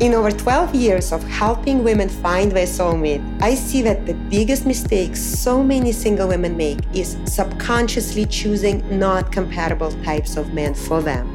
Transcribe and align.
In 0.00 0.14
over 0.14 0.30
12 0.30 0.74
years 0.74 1.12
of 1.12 1.22
helping 1.24 1.84
women 1.84 2.08
find 2.08 2.50
their 2.50 2.66
soulmate, 2.66 3.20
I 3.42 3.54
see 3.54 3.82
that 3.82 4.06
the 4.06 4.14
biggest 4.14 4.64
mistake 4.64 5.14
so 5.14 5.62
many 5.62 5.92
single 5.92 6.26
women 6.26 6.56
make 6.56 6.78
is 6.94 7.18
subconsciously 7.26 8.24
choosing 8.24 8.80
not 8.98 9.30
compatible 9.30 9.92
types 10.02 10.38
of 10.38 10.54
men 10.54 10.72
for 10.72 11.02
them. 11.02 11.28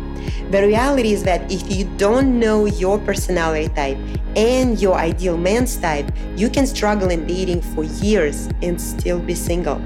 The 0.50 0.64
reality 0.64 1.14
is 1.14 1.22
that 1.26 1.52
if 1.52 1.72
you 1.72 1.86
don't 1.98 2.40
know 2.40 2.66
your 2.66 2.98
personality 2.98 3.72
type 3.76 4.00
and 4.36 4.82
your 4.82 4.96
ideal 4.96 5.38
man's 5.38 5.78
type, 5.78 6.12
you 6.36 6.50
can 6.50 6.66
struggle 6.66 7.12
in 7.12 7.28
dating 7.28 7.62
for 7.62 7.84
years 7.84 8.50
and 8.64 8.82
still 8.82 9.20
be 9.20 9.36
single. 9.36 9.80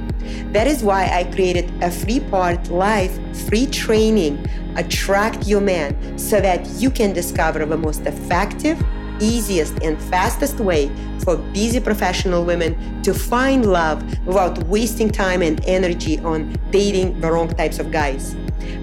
That 0.52 0.68
is 0.68 0.84
why 0.84 1.06
I 1.06 1.24
created 1.26 1.72
a 1.84 1.92
free 1.92 2.20
part 2.20 2.70
live 2.70 3.12
free 3.48 3.66
training, 3.66 4.46
Attract 4.76 5.48
Your 5.48 5.62
Man, 5.62 6.18
so 6.18 6.42
that 6.42 6.66
you 6.82 6.90
can 6.90 7.14
discover 7.14 7.66
the 7.66 7.78
most 7.78 8.06
effective, 8.06 8.84
easiest, 9.20 9.82
and 9.84 10.02
fastest 10.04 10.60
way 10.60 10.92
for 11.24 11.38
busy 11.38 11.80
professional 11.80 12.46
women 12.46 13.02
to 13.04 13.14
find 13.14 13.72
love 13.72 14.02
without 14.26 14.58
wasting 14.64 15.10
time 15.10 15.42
and 15.42 15.64
energy 15.66 16.20
on 16.20 16.56
dating 16.72 17.20
the 17.22 17.32
wrong 17.32 17.50
types 17.50 17.80
of 17.80 17.92
guys. 17.92 18.36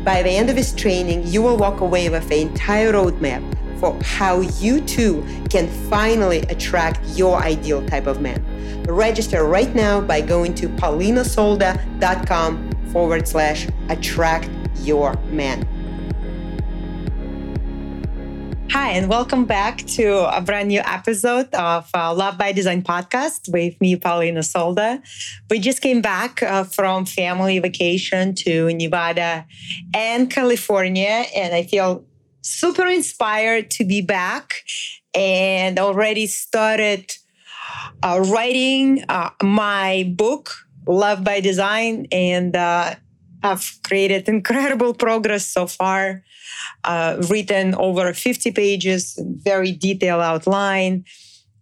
By 0.04 0.22
the 0.22 0.30
end 0.30 0.50
of 0.50 0.56
this 0.56 0.72
training, 0.72 1.26
you 1.26 1.42
will 1.42 1.56
walk 1.56 1.80
away 1.80 2.08
with 2.08 2.28
the 2.28 2.40
entire 2.40 2.92
roadmap 2.92 3.42
for 3.78 3.98
how 4.02 4.40
you 4.40 4.80
too 4.80 5.24
can 5.50 5.68
finally 5.90 6.40
attract 6.42 7.00
your 7.16 7.38
ideal 7.38 7.84
type 7.86 8.06
of 8.06 8.20
man. 8.20 8.44
Register 8.88 9.44
right 9.44 9.74
now 9.74 10.00
by 10.00 10.20
going 10.20 10.54
to 10.54 10.68
paulinasolda.com 10.68 12.70
forward 12.92 13.28
slash 13.28 13.66
attract 13.88 14.50
your 14.80 15.14
man. 15.30 15.66
Hi, 18.70 18.90
and 18.90 19.08
welcome 19.08 19.46
back 19.46 19.78
to 19.96 20.36
a 20.36 20.40
brand 20.40 20.68
new 20.68 20.80
episode 20.80 21.48
of 21.54 21.88
uh, 21.94 22.12
Love 22.12 22.36
by 22.36 22.52
Design 22.52 22.82
podcast 22.82 23.50
with 23.50 23.80
me, 23.80 23.96
Paulina 23.96 24.42
Solda. 24.42 25.02
We 25.48 25.60
just 25.60 25.80
came 25.80 26.02
back 26.02 26.42
uh, 26.42 26.64
from 26.64 27.06
family 27.06 27.58
vacation 27.58 28.34
to 28.34 28.74
Nevada 28.74 29.46
and 29.94 30.30
California, 30.30 31.24
and 31.34 31.54
I 31.54 31.62
feel 31.62 32.04
super 32.42 32.86
inspired 32.86 33.70
to 33.72 33.84
be 33.84 34.02
back 34.02 34.62
and 35.14 35.78
already 35.78 36.26
started 36.26 37.16
uh, 38.02 38.22
writing 38.26 39.04
uh, 39.08 39.30
my 39.42 40.12
book, 40.16 40.52
Love 40.86 41.24
by 41.24 41.40
Design, 41.40 42.06
and 42.12 42.54
uh, 42.54 42.94
I've 43.42 43.78
created 43.84 44.28
incredible 44.28 44.94
progress 44.94 45.46
so 45.46 45.66
far. 45.66 46.22
Uh, 46.84 47.22
written 47.28 47.74
over 47.74 48.12
50 48.14 48.50
pages, 48.52 49.18
very 49.22 49.72
detailed 49.72 50.22
outline. 50.22 51.04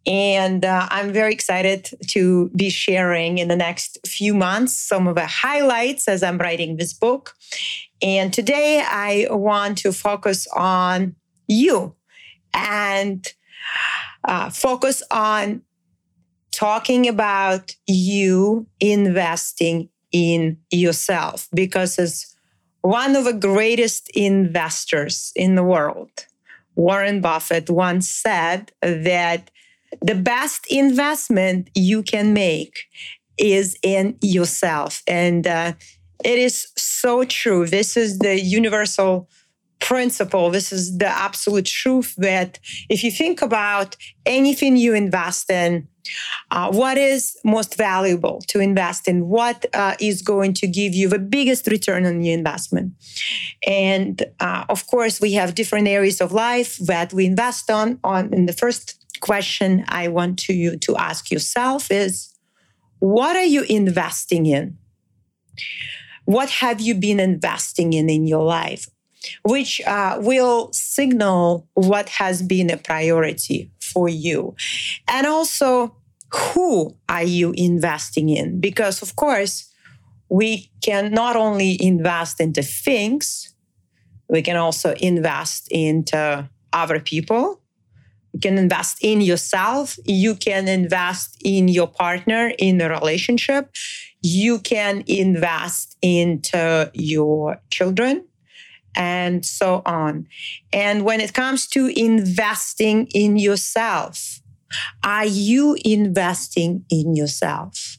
And 0.07 0.65
uh, 0.65 0.87
I'm 0.91 1.13
very 1.13 1.33
excited 1.33 1.89
to 2.09 2.51
be 2.55 2.69
sharing 2.69 3.39
in 3.39 3.49
the 3.49 3.57
next 3.57 4.07
few 4.07 4.35
months 4.35 4.77
some 4.77 5.07
of 5.07 5.15
the 5.15 5.27
highlights 5.27 6.09
as 6.09 6.23
I'm 6.23 6.37
writing 6.37 6.77
this 6.77 6.93
book. 6.93 7.35
And 8.03 8.33
today 8.33 8.85
I 8.87 9.29
want 9.31 9.79
to 9.79 9.93
focus 9.93 10.47
on 10.55 11.17
you 11.49 11.95
and 12.53 13.27
uh, 14.25 14.51
focus 14.51 15.03
on 15.11 15.63
talking 16.55 17.09
about 17.09 17.75
you 17.87 18.67
investing 18.81 19.89
in 20.13 20.59
yourself 20.71 21.49
because 21.55 21.99
as 21.99 22.35
one 22.83 23.17
of 23.17 23.25
the 23.25 23.33
greatest 23.33 24.11
investors 24.15 25.33
in 25.35 25.55
the 25.55 25.65
world, 25.65 26.27
Warren 26.77 27.21
Buffett 27.21 27.71
once 27.71 28.09
said 28.09 28.73
that 28.83 29.51
the 30.03 30.15
best 30.15 30.67
investment 30.71 31.71
you 31.75 32.03
can 32.03 32.33
make 32.33 32.85
is 33.39 33.77
in 33.83 34.17
yourself. 34.21 35.03
And 35.07 35.47
uh, 35.47 35.73
it 36.25 36.39
is 36.39 36.69
so 36.77 37.25
true. 37.25 37.67
This 37.67 37.97
is 37.97 38.19
the 38.19 38.41
universal 38.41 39.29
principle. 39.81 40.51
This 40.51 40.73
is 40.73 40.99
the 40.99 41.07
absolute 41.07 41.67
truth 41.67 42.15
that 42.17 42.59
if 42.89 43.05
you 43.05 43.11
think 43.11 43.43
about 43.43 43.97
anything 44.25 44.77
you 44.77 44.95
invest 44.95 45.51
in, 45.51 45.89
uh, 46.51 46.71
what 46.71 46.99
is 46.99 47.37
most 47.45 47.77
valuable 47.77 48.41
to 48.49 48.61
invest 48.61 49.09
in? 49.09 49.29
What 49.29 49.67
uh, 49.75 49.95
is 50.01 50.23
going 50.23 50.55
to 50.55 50.67
give 50.67 50.95
you 50.95 51.09
the 51.09 51.19
biggest 51.19 51.67
return 51.67 52.07
on 52.07 52.23
your 52.23 52.37
investment? 52.37 52.93
And 53.67 54.23
uh, 54.41 54.65
of 54.69 54.87
course, 54.87 55.21
we 55.21 55.33
have 55.35 55.55
different 55.55 55.89
areas 55.89 56.21
of 56.21 56.33
life 56.33 56.77
that 56.79 57.13
we 57.13 57.27
invest 57.27 57.71
on. 57.71 57.99
On 58.05 58.33
in 58.33 58.47
the 58.47 58.53
first 58.53 58.99
question, 59.21 59.85
I 59.89 60.09
want 60.09 60.39
to 60.41 60.53
you 60.53 60.77
to 60.79 60.97
ask 60.97 61.31
yourself 61.31 61.91
is, 61.91 62.35
what 62.99 63.37
are 63.37 63.45
you 63.45 63.63
investing 63.65 64.47
in? 64.47 64.79
What 66.27 66.51
have 66.51 66.81
you 66.81 66.95
been 66.95 67.21
investing 67.21 67.93
in 67.93 68.09
in 68.09 68.27
your 68.27 68.45
life? 68.45 68.89
Which 69.43 69.81
uh, 69.87 70.19
will 70.21 70.73
signal 70.73 71.69
what 71.75 72.09
has 72.11 72.43
been 72.43 72.71
a 72.71 72.77
priority 72.77 73.71
for 73.81 74.09
you. 74.09 74.55
And 75.09 75.27
also, 75.27 75.97
who 76.33 76.97
are 77.09 77.23
you 77.23 77.53
investing 77.57 78.29
in? 78.29 78.61
Because, 78.61 79.03
of 79.03 79.17
course, 79.17 79.71
we 80.29 80.71
can 80.83 81.13
not 81.13 81.37
only 81.37 81.77
invest 81.81 82.41
into 82.41 82.63
things, 82.63 83.55
we 84.29 84.43
can 84.43 84.57
also 84.57 84.95
invest 84.95 85.69
into 85.71 86.49
other 86.73 86.99
people. 86.99 87.61
You 88.33 88.41
can 88.41 88.59
invest 88.59 88.99
in 89.01 89.21
yourself. 89.21 89.97
You 90.05 90.35
can 90.35 90.67
invest 90.67 91.41
in 91.45 91.69
your 91.69 91.87
partner 91.87 92.53
in 92.59 92.81
a 92.81 92.89
relationship. 92.89 93.71
You 94.23 94.59
can 94.59 95.05
invest 95.07 95.97
into 96.03 96.91
your 96.95 97.61
children 97.71 98.25
and 98.95 99.45
so 99.45 99.83
on. 99.87 100.27
And 100.73 101.05
when 101.05 101.21
it 101.21 101.33
comes 101.33 101.67
to 101.69 101.87
investing 101.87 103.07
in 103.09 103.37
yourself, 103.37 104.41
are 105.03 105.27
you 105.27 105.77
investing 105.85 106.85
in 106.91 107.15
yourself? 107.15 107.99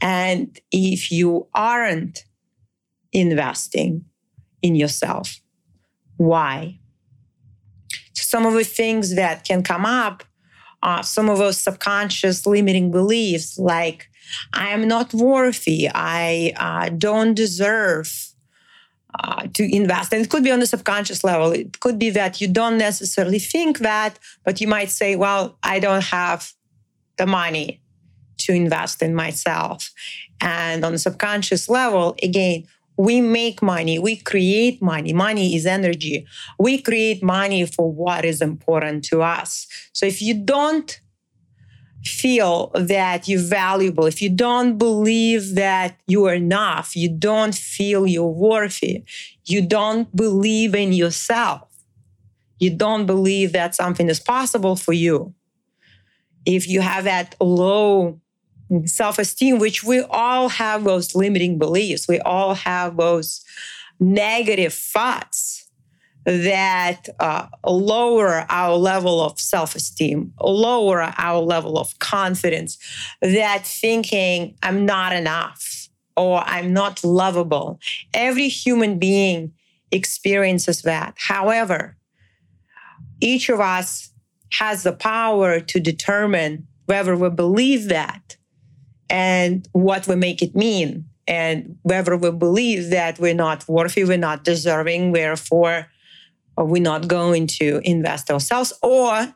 And 0.00 0.58
if 0.70 1.10
you 1.10 1.48
aren't 1.54 2.24
investing 3.12 4.04
in 4.62 4.74
yourself, 4.74 5.40
why? 6.16 6.78
Some 8.14 8.46
of 8.46 8.54
the 8.54 8.64
things 8.64 9.16
that 9.16 9.44
can 9.44 9.62
come 9.62 9.84
up 9.84 10.24
are 10.82 11.02
some 11.02 11.28
of 11.28 11.38
those 11.38 11.58
subconscious 11.58 12.46
limiting 12.46 12.90
beliefs 12.90 13.58
like, 13.58 14.08
I 14.52 14.68
am 14.68 14.86
not 14.86 15.12
worthy, 15.12 15.88
I 15.92 16.52
uh, 16.56 16.90
don't 16.90 17.34
deserve 17.34 18.29
uh, 19.18 19.46
to 19.54 19.76
invest. 19.76 20.12
And 20.12 20.24
it 20.24 20.30
could 20.30 20.44
be 20.44 20.50
on 20.50 20.60
the 20.60 20.66
subconscious 20.66 21.24
level. 21.24 21.52
It 21.52 21.80
could 21.80 21.98
be 21.98 22.10
that 22.10 22.40
you 22.40 22.48
don't 22.48 22.78
necessarily 22.78 23.38
think 23.38 23.78
that, 23.78 24.18
but 24.44 24.60
you 24.60 24.68
might 24.68 24.90
say, 24.90 25.16
well, 25.16 25.58
I 25.62 25.80
don't 25.80 26.04
have 26.04 26.52
the 27.16 27.26
money 27.26 27.80
to 28.38 28.52
invest 28.52 29.02
in 29.02 29.14
myself. 29.14 29.90
And 30.40 30.84
on 30.84 30.92
the 30.92 30.98
subconscious 30.98 31.68
level, 31.68 32.16
again, 32.22 32.66
we 32.96 33.20
make 33.20 33.62
money, 33.62 33.98
we 33.98 34.16
create 34.16 34.82
money. 34.82 35.12
Money 35.12 35.54
is 35.56 35.64
energy. 35.64 36.26
We 36.58 36.82
create 36.82 37.22
money 37.22 37.64
for 37.64 37.90
what 37.90 38.24
is 38.24 38.42
important 38.42 39.04
to 39.06 39.22
us. 39.22 39.66
So 39.92 40.04
if 40.04 40.20
you 40.20 40.34
don't 40.34 41.00
feel 42.04 42.70
that 42.74 43.28
you're 43.28 43.40
valuable, 43.40 44.06
if 44.06 44.22
you 44.22 44.30
don't 44.30 44.78
believe 44.78 45.54
that 45.54 45.96
you 46.06 46.26
are 46.26 46.34
enough, 46.34 46.96
you 46.96 47.08
don't 47.08 47.54
feel 47.54 48.06
you're 48.06 48.26
worthy, 48.26 49.04
you 49.44 49.66
don't 49.66 50.14
believe 50.14 50.74
in 50.74 50.92
yourself, 50.92 51.68
you 52.58 52.70
don't 52.70 53.06
believe 53.06 53.52
that 53.52 53.74
something 53.74 54.08
is 54.08 54.20
possible 54.20 54.76
for 54.76 54.92
you, 54.92 55.34
if 56.46 56.68
you 56.68 56.80
have 56.80 57.04
that 57.04 57.34
low 57.40 58.20
self 58.86 59.18
esteem, 59.18 59.58
which 59.58 59.84
we 59.84 60.00
all 60.02 60.48
have 60.48 60.84
those 60.84 61.14
limiting 61.14 61.58
beliefs, 61.58 62.08
we 62.08 62.18
all 62.20 62.54
have 62.54 62.96
those 62.96 63.44
negative 63.98 64.72
thoughts 64.72 65.59
that 66.24 67.08
uh, 67.18 67.46
lower 67.66 68.46
our 68.48 68.74
level 68.76 69.22
of 69.22 69.40
self 69.40 69.74
esteem, 69.74 70.32
lower 70.40 71.00
our 71.16 71.40
level 71.40 71.78
of 71.78 71.98
confidence, 71.98 72.78
that 73.22 73.66
thinking 73.66 74.54
I'm 74.62 74.84
not 74.84 75.12
enough 75.12 75.88
or 76.16 76.42
I'm 76.44 76.72
not 76.72 77.02
lovable. 77.02 77.80
Every 78.12 78.48
human 78.48 78.98
being 78.98 79.52
experiences 79.90 80.82
that. 80.82 81.14
However, 81.16 81.96
each 83.20 83.48
of 83.48 83.60
us 83.60 84.12
has 84.52 84.82
the 84.82 84.92
power 84.92 85.60
to 85.60 85.80
determine 85.80 86.66
whether 86.86 87.16
we 87.16 87.30
believe 87.30 87.88
that 87.88 88.36
and 89.08 89.68
what 89.72 90.06
we 90.06 90.16
make 90.16 90.42
it 90.42 90.54
mean. 90.54 91.06
And 91.26 91.76
whether 91.82 92.16
we 92.16 92.32
believe 92.32 92.90
that 92.90 93.20
we're 93.20 93.34
not 93.34 93.68
worthy, 93.68 94.02
we're 94.02 94.18
not 94.18 94.42
deserving, 94.42 95.12
therefore 95.12 95.86
we're 96.66 96.82
not 96.82 97.08
going 97.08 97.46
to 97.46 97.80
invest 97.84 98.30
ourselves, 98.30 98.72
or 98.82 99.34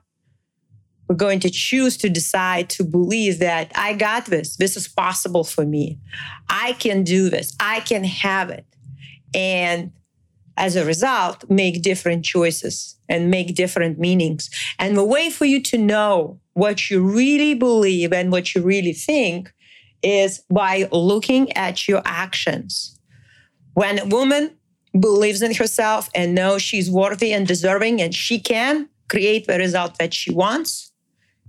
we're 1.08 1.16
going 1.16 1.40
to 1.40 1.50
choose 1.50 1.96
to 1.98 2.08
decide 2.08 2.70
to 2.70 2.84
believe 2.84 3.38
that 3.38 3.70
I 3.74 3.94
got 3.94 4.26
this. 4.26 4.56
This 4.56 4.76
is 4.76 4.88
possible 4.88 5.44
for 5.44 5.64
me. 5.64 5.98
I 6.48 6.72
can 6.74 7.02
do 7.02 7.28
this. 7.28 7.54
I 7.60 7.80
can 7.80 8.04
have 8.04 8.50
it. 8.50 8.66
And 9.34 9.92
as 10.56 10.76
a 10.76 10.84
result, 10.84 11.50
make 11.50 11.82
different 11.82 12.24
choices 12.24 12.96
and 13.08 13.30
make 13.30 13.54
different 13.54 13.98
meanings. 13.98 14.48
And 14.78 14.96
the 14.96 15.04
way 15.04 15.28
for 15.30 15.44
you 15.44 15.60
to 15.64 15.78
know 15.78 16.40
what 16.52 16.90
you 16.90 17.02
really 17.02 17.54
believe 17.54 18.12
and 18.12 18.30
what 18.30 18.54
you 18.54 18.62
really 18.62 18.92
think 18.92 19.52
is 20.02 20.42
by 20.50 20.88
looking 20.92 21.52
at 21.52 21.88
your 21.88 22.02
actions. 22.04 22.98
When 23.74 23.98
a 23.98 24.06
woman 24.06 24.56
believes 24.98 25.42
in 25.42 25.54
herself 25.54 26.08
and 26.14 26.34
knows 26.34 26.62
she's 26.62 26.90
worthy 26.90 27.32
and 27.32 27.46
deserving 27.46 28.00
and 28.00 28.14
she 28.14 28.38
can 28.38 28.88
create 29.08 29.46
the 29.46 29.58
result 29.58 29.98
that 29.98 30.14
she 30.14 30.32
wants, 30.32 30.92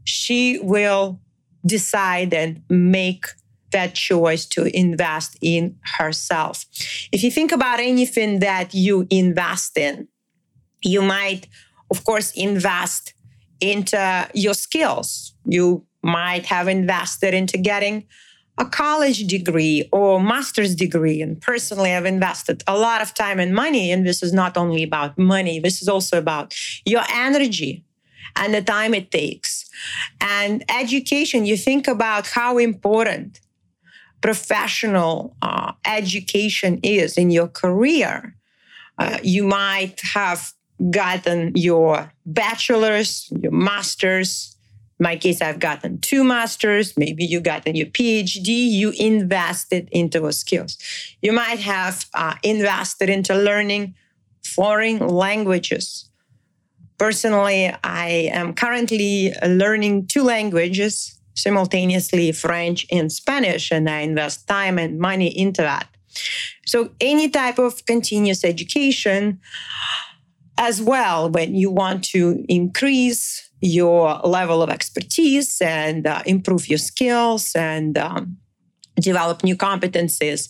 she 0.03 0.59
will 0.59 1.19
decide 1.65 2.33
and 2.33 2.62
make 2.69 3.25
that 3.71 3.94
choice 3.94 4.45
to 4.45 4.75
invest 4.77 5.38
in 5.42 5.77
herself. 5.97 6.65
If 7.12 7.24
you 7.24 7.31
think 7.31 7.51
about 7.51 7.80
anything 7.80 8.39
that 8.39 8.74
you 8.74 9.07
invest 9.09 9.77
in, 9.77 10.07
you 10.81 11.01
might, 11.01 11.48
of 11.91 12.03
course, 12.03 12.31
invest 12.36 13.13
into 13.59 14.30
your 14.33 14.53
skills. 14.53 15.33
You 15.45 15.86
might 16.03 16.45
have 16.45 16.68
invested 16.68 17.33
into 17.33 17.57
getting 17.57 18.06
a 18.57 18.66
college 18.66 19.28
degree 19.28 19.88
or 19.92 20.22
master's 20.22 20.75
degree. 20.75 21.22
And 21.22 21.42
personally, 21.42 21.94
I've 21.94 22.06
invested 22.06 22.63
a 22.68 22.78
lot 22.78 23.02
of 23.02 23.13
time 23.13 23.40
and 23.40 23.54
money. 23.54 23.92
And 23.92 24.06
this 24.06 24.24
is 24.24 24.31
not 24.34 24.56
only 24.56 24.84
about 24.84 25.18
money, 25.18 25.60
this 25.60 25.81
is 25.81 25.90
also 25.90 26.18
about 26.18 26.54
your 26.86 27.04
energy 27.13 27.84
and 28.36 28.54
the 28.54 28.62
time 28.62 28.94
it 28.94 29.12
takes. 29.12 29.69
And 30.22 30.63
education, 30.69 31.46
you 31.46 31.57
think 31.57 31.88
about 31.88 32.28
how 32.28 32.57
important 32.57 33.40
professional 34.22 35.36
uh, 35.42 35.74
education 35.86 36.80
is 36.81 37.18
in 37.18 37.30
your 37.31 37.48
career. 37.48 38.36
Uh, 38.98 39.19
you 39.22 39.44
might 39.44 40.00
have 40.01 40.54
gotten 40.90 41.51
your 41.56 42.12
bachelor's, 42.25 43.30
your 43.40 43.51
master's, 43.51 44.55
my 45.00 45.18
case, 45.18 45.42
I've 45.42 45.59
gotten 45.59 46.00
two 46.00 46.24
masters. 46.24 46.97
Maybe 46.97 47.25
you 47.25 47.42
gotten 47.42 47.75
your 47.75 47.88
PhD. 47.88 48.47
You 48.47 48.92
invested 48.92 49.89
into 49.92 50.31
skills. 50.31 50.77
You 51.21 51.33
might 51.33 51.59
have 51.59 52.06
uh, 52.13 52.36
invested 52.44 53.09
into 53.09 53.36
learning 53.36 53.95
foreign 54.44 55.00
languages. 55.00 56.09
Personally, 56.97 57.75
I 57.83 58.30
am 58.31 58.53
currently 58.53 59.33
learning 59.45 60.07
two 60.07 60.24
languages 60.24 61.19
simultaneously 61.33 62.31
French 62.31 62.88
and 62.89 63.12
Spanish, 63.12 63.71
and 63.71 63.89
I 63.89 64.00
invest 64.00 64.48
time 64.48 64.80
and 64.80 64.98
money 64.98 65.27
into 65.27 65.62
that. 65.62 65.89
So, 66.65 66.91
any 67.01 67.27
type 67.27 67.59
of 67.59 67.86
continuous 67.86 68.45
education 68.45 69.41
as 70.57 70.81
well, 70.81 71.30
when 71.30 71.53
you 71.53 71.69
want 71.69 72.06
to 72.06 72.45
increase 72.48 73.50
your 73.65 74.19
level 74.23 74.62
of 74.62 74.69
expertise 74.69 75.59
and 75.62 76.06
uh, 76.06 76.21
improve 76.25 76.69
your 76.69 76.77
skills 76.77 77.56
and 77.56 77.97
um, 77.97 78.38
develop 79.00 79.44
new 79.44 79.56
competencies. 79.56 80.50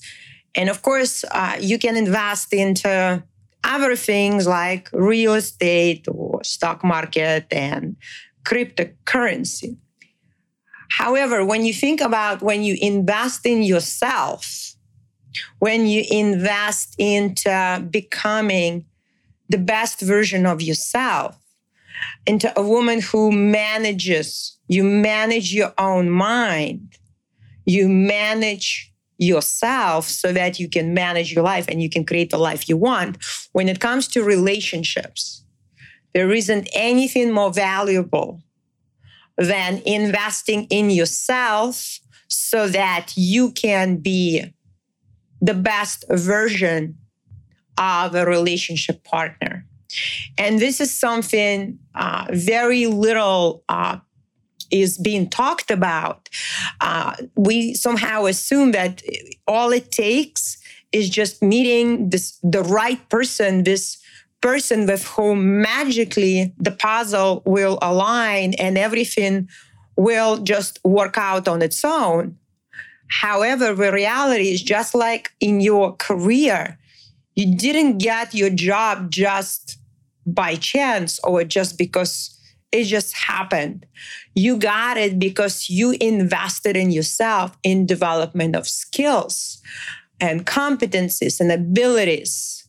And 0.53 0.69
of 0.69 0.81
course, 0.81 1.23
uh, 1.31 1.57
you 1.59 1.79
can 1.79 1.95
invest 1.95 2.53
into 2.53 3.23
other 3.63 3.95
things 3.95 4.45
like 4.45 4.89
real 4.93 5.33
estate 5.33 6.05
or 6.07 6.43
stock 6.43 6.83
market 6.83 7.45
and 7.51 7.95
cryptocurrency. 8.43 9.77
However, 10.89 11.43
when 11.45 11.65
you 11.65 11.73
think 11.73 11.99
about 12.01 12.41
when 12.41 12.63
you 12.63 12.77
invest 12.79 13.45
in 13.45 13.63
yourself, 13.63 14.75
when 15.59 15.87
you 15.87 16.03
invest 16.09 16.95
into 16.97 17.85
becoming 17.89 18.85
the 19.49 19.57
best 19.57 19.99
version 20.01 20.45
of 20.45 20.61
yourself, 20.61 21.37
into 22.25 22.51
a 22.57 22.63
woman 22.63 23.01
who 23.01 23.31
manages, 23.31 24.57
you 24.67 24.83
manage 24.83 25.53
your 25.53 25.73
own 25.77 26.09
mind, 26.09 26.97
you 27.65 27.87
manage 27.87 28.91
yourself 29.17 30.07
so 30.07 30.33
that 30.33 30.59
you 30.59 30.69
can 30.69 30.93
manage 30.93 31.33
your 31.33 31.43
life 31.43 31.65
and 31.67 31.81
you 31.81 31.89
can 31.89 32.05
create 32.05 32.29
the 32.29 32.37
life 32.37 32.67
you 32.67 32.77
want. 32.77 33.17
When 33.53 33.69
it 33.69 33.79
comes 33.79 34.07
to 34.09 34.23
relationships, 34.23 35.43
there 36.13 36.31
isn't 36.31 36.69
anything 36.73 37.31
more 37.31 37.51
valuable 37.51 38.41
than 39.37 39.81
investing 39.85 40.65
in 40.69 40.89
yourself 40.89 41.99
so 42.27 42.67
that 42.67 43.13
you 43.15 43.51
can 43.51 43.97
be 43.97 44.53
the 45.41 45.53
best 45.53 46.05
version 46.09 46.97
of 47.77 48.15
a 48.15 48.25
relationship 48.25 49.03
partner. 49.03 49.65
And 50.37 50.59
this 50.59 50.79
is 50.81 50.95
something 50.95 51.79
uh, 51.93 52.27
very 52.31 52.85
little 52.87 53.63
uh, 53.69 53.99
is 54.71 54.97
being 54.97 55.29
talked 55.29 55.71
about. 55.71 56.29
Uh, 56.81 57.15
we 57.35 57.73
somehow 57.73 58.25
assume 58.25 58.71
that 58.71 59.01
all 59.47 59.71
it 59.71 59.91
takes 59.91 60.57
is 60.91 61.09
just 61.09 61.43
meeting 61.43 62.09
this 62.09 62.39
the 62.43 62.63
right 62.63 63.07
person, 63.09 63.63
this 63.63 63.97
person 64.41 64.85
with 64.85 65.05
whom 65.07 65.61
magically 65.61 66.53
the 66.57 66.71
puzzle 66.71 67.41
will 67.45 67.79
align 67.81 68.53
and 68.55 68.77
everything 68.77 69.49
will 69.97 70.37
just 70.37 70.79
work 70.83 71.17
out 71.17 71.47
on 71.47 71.61
its 71.61 71.83
own. 71.83 72.37
However, 73.07 73.73
the 73.73 73.91
reality 73.91 74.49
is 74.49 74.61
just 74.61 74.95
like 74.95 75.31
in 75.39 75.61
your 75.61 75.95
career, 75.95 76.77
you 77.35 77.55
didn't 77.55 77.97
get 77.99 78.33
your 78.33 78.49
job 78.49 79.11
just 79.11 79.77
by 80.25 80.55
chance 80.55 81.19
or 81.23 81.43
just 81.43 81.77
because 81.77 82.31
it 82.71 82.85
just 82.85 83.15
happened. 83.15 83.85
You 84.33 84.57
got 84.57 84.97
it 84.97 85.17
because 85.19 85.69
you 85.69 85.95
invested 86.01 86.75
in 86.75 86.91
yourself 86.91 87.57
in 87.63 87.85
development 87.85 88.55
of 88.55 88.67
skills 88.67 89.61
and 90.19 90.45
competencies 90.45 91.39
and 91.39 91.51
abilities. 91.51 92.67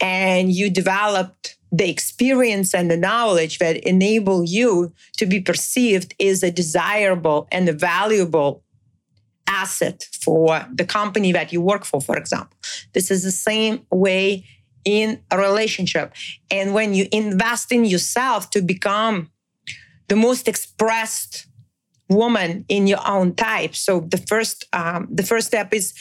And 0.00 0.52
you 0.52 0.70
developed 0.70 1.56
the 1.72 1.88
experience 1.88 2.74
and 2.74 2.90
the 2.90 2.96
knowledge 2.96 3.58
that 3.58 3.76
enable 3.78 4.44
you 4.44 4.92
to 5.16 5.26
be 5.26 5.40
perceived 5.40 6.14
as 6.20 6.42
a 6.42 6.50
desirable 6.50 7.48
and 7.50 7.68
a 7.68 7.72
valuable 7.72 8.62
asset 9.48 10.06
for 10.22 10.64
the 10.72 10.84
company 10.84 11.32
that 11.32 11.52
you 11.52 11.60
work 11.60 11.84
for, 11.84 12.00
for 12.00 12.16
example. 12.16 12.56
This 12.92 13.10
is 13.10 13.24
the 13.24 13.32
same 13.32 13.86
way 13.90 14.44
in 14.84 15.20
a 15.30 15.38
relationship. 15.38 16.12
And 16.50 16.74
when 16.74 16.94
you 16.94 17.06
invest 17.12 17.72
in 17.72 17.84
yourself 17.84 18.50
to 18.50 18.62
become 18.62 19.30
the 20.08 20.16
most 20.16 20.48
expressed 20.48 21.46
woman 22.08 22.64
in 22.68 22.86
your 22.86 23.06
own 23.06 23.34
type. 23.34 23.74
So 23.74 24.00
the 24.00 24.18
first 24.18 24.66
um, 24.72 25.08
the 25.10 25.22
first 25.22 25.46
step 25.46 25.72
is 25.72 25.94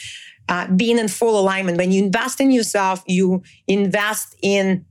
uh, 0.49 0.67
being 0.67 0.99
in 0.99 1.07
full 1.07 1.39
alignment. 1.39 1.77
When 1.77 1.91
you 1.91 2.03
invest 2.03 2.41
in 2.41 2.51
yourself, 2.51 3.03
you 3.07 3.43
invest 3.67 4.35
in 4.41 4.85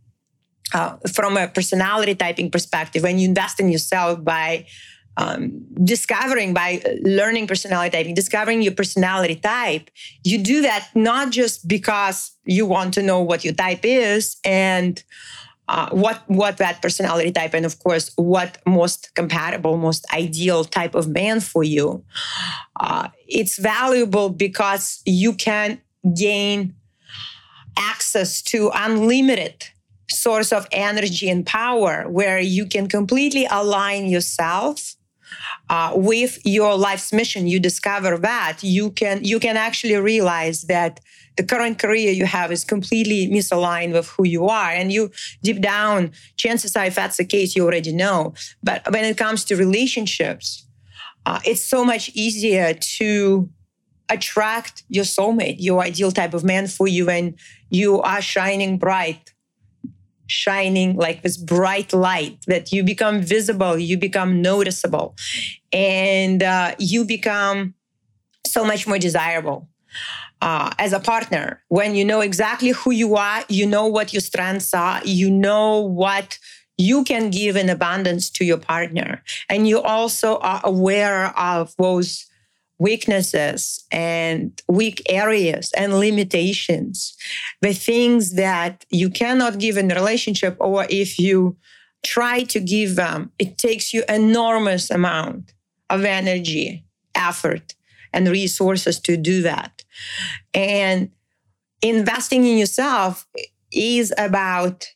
uh, 0.72 0.96
from 1.12 1.36
a 1.36 1.48
personality 1.48 2.14
typing 2.14 2.50
perspective. 2.50 3.02
When 3.02 3.18
you 3.18 3.28
invest 3.28 3.60
in 3.60 3.68
yourself 3.68 4.24
by 4.24 4.66
um, 5.16 5.66
discovering 5.84 6.54
by 6.54 6.82
learning 7.02 7.46
personality 7.46 7.90
typing, 7.96 8.14
discovering 8.14 8.62
your 8.62 8.72
personality 8.72 9.36
type, 9.36 9.90
you 10.24 10.38
do 10.38 10.62
that 10.62 10.88
not 10.94 11.30
just 11.30 11.68
because 11.68 12.32
you 12.44 12.66
want 12.66 12.94
to 12.94 13.02
know 13.02 13.20
what 13.20 13.44
your 13.44 13.54
type 13.54 13.80
is 13.84 14.36
and 14.44 15.02
uh, 15.68 15.88
what 15.90 16.22
what 16.26 16.56
that 16.56 16.82
personality 16.82 17.30
type 17.30 17.54
and 17.54 17.64
of 17.64 17.78
course 17.78 18.10
what 18.16 18.58
most 18.66 19.14
compatible 19.14 19.76
most 19.76 20.04
ideal 20.12 20.64
type 20.64 20.94
of 20.94 21.08
man 21.08 21.40
for 21.40 21.62
you. 21.62 22.04
Uh, 22.80 23.08
it's 23.28 23.58
valuable 23.58 24.28
because 24.28 25.00
you 25.06 25.32
can 25.32 25.80
gain 26.16 26.74
access 27.78 28.42
to 28.42 28.70
unlimited 28.74 29.64
source 30.10 30.52
of 30.52 30.66
energy 30.72 31.30
and 31.30 31.46
power 31.46 32.04
where 32.08 32.38
you 32.38 32.66
can 32.66 32.86
completely 32.86 33.46
align 33.50 34.06
yourself 34.06 34.94
uh, 35.70 35.92
with 35.94 36.38
your 36.44 36.76
life's 36.76 37.12
mission 37.12 37.46
you 37.46 37.58
discover 37.58 38.18
that 38.18 38.58
you 38.62 38.90
can 38.90 39.24
you 39.24 39.38
can 39.38 39.56
actually 39.56 39.96
realize 39.96 40.62
that 40.62 41.00
the 41.36 41.42
current 41.42 41.78
career 41.78 42.12
you 42.12 42.26
have 42.26 42.52
is 42.52 42.62
completely 42.62 43.26
misaligned 43.28 43.94
with 43.94 44.06
who 44.08 44.26
you 44.26 44.48
are. 44.48 44.70
And 44.70 44.92
you 44.92 45.10
deep 45.42 45.62
down 45.62 46.12
chances 46.36 46.76
are 46.76 46.84
if 46.84 46.94
that's 46.94 47.16
the 47.16 47.24
case 47.24 47.56
you 47.56 47.64
already 47.64 47.92
know. 47.92 48.34
But 48.62 48.82
when 48.92 49.04
it 49.04 49.16
comes 49.16 49.44
to 49.46 49.56
relationships 49.56 50.66
uh, 51.26 51.40
it's 51.44 51.62
so 51.62 51.84
much 51.84 52.10
easier 52.14 52.74
to 52.74 53.48
attract 54.08 54.82
your 54.88 55.04
soulmate 55.04 55.56
your 55.58 55.80
ideal 55.80 56.10
type 56.10 56.34
of 56.34 56.44
man 56.44 56.66
for 56.66 56.88
you 56.88 57.06
when 57.06 57.34
you 57.70 58.00
are 58.02 58.20
shining 58.20 58.76
bright 58.76 59.31
shining 60.26 60.96
like 60.96 61.22
this 61.22 61.36
bright 61.36 61.92
light 61.92 62.38
that 62.46 62.72
you 62.72 62.82
become 62.82 63.20
visible, 63.22 63.78
you 63.78 63.98
become 63.98 64.42
noticeable, 64.42 65.14
and 65.72 66.42
uh, 66.42 66.74
you 66.78 67.04
become 67.04 67.74
so 68.46 68.64
much 68.64 68.86
more 68.86 68.98
desirable. 68.98 69.68
Uh, 70.40 70.70
as 70.78 70.92
a 70.92 70.98
partner, 70.98 71.62
when 71.68 71.94
you 71.94 72.04
know 72.04 72.20
exactly 72.20 72.70
who 72.70 72.90
you 72.90 73.14
are, 73.14 73.44
you 73.48 73.64
know 73.66 73.86
what 73.86 74.12
your 74.12 74.20
strengths 74.20 74.74
are, 74.74 75.00
you 75.04 75.30
know 75.30 75.80
what 75.80 76.38
you 76.78 77.04
can 77.04 77.30
give 77.30 77.54
in 77.54 77.68
abundance 77.68 78.28
to 78.30 78.44
your 78.44 78.58
partner. 78.58 79.22
And 79.48 79.68
you 79.68 79.80
also 79.80 80.38
are 80.38 80.60
aware 80.64 81.38
of 81.38 81.74
those 81.78 82.26
weaknesses 82.82 83.84
and 83.92 84.60
weak 84.68 84.98
areas 85.08 85.72
and 85.76 85.98
limitations, 85.98 87.16
the 87.60 87.72
things 87.72 88.34
that 88.34 88.84
you 88.90 89.08
cannot 89.08 89.58
give 89.58 89.76
in 89.76 89.90
a 89.90 89.94
relationship, 89.94 90.56
or 90.58 90.86
if 90.90 91.18
you 91.18 91.56
try 92.02 92.42
to 92.42 92.58
give 92.58 92.96
them, 92.96 93.30
it 93.38 93.56
takes 93.56 93.94
you 93.94 94.02
enormous 94.08 94.90
amount 94.90 95.52
of 95.88 96.04
energy, 96.04 96.84
effort, 97.14 97.74
and 98.12 98.28
resources 98.28 98.98
to 98.98 99.16
do 99.16 99.42
that. 99.42 99.84
And 100.52 101.10
investing 101.80 102.44
in 102.44 102.58
yourself 102.58 103.26
is 103.72 104.12
about 104.18 104.88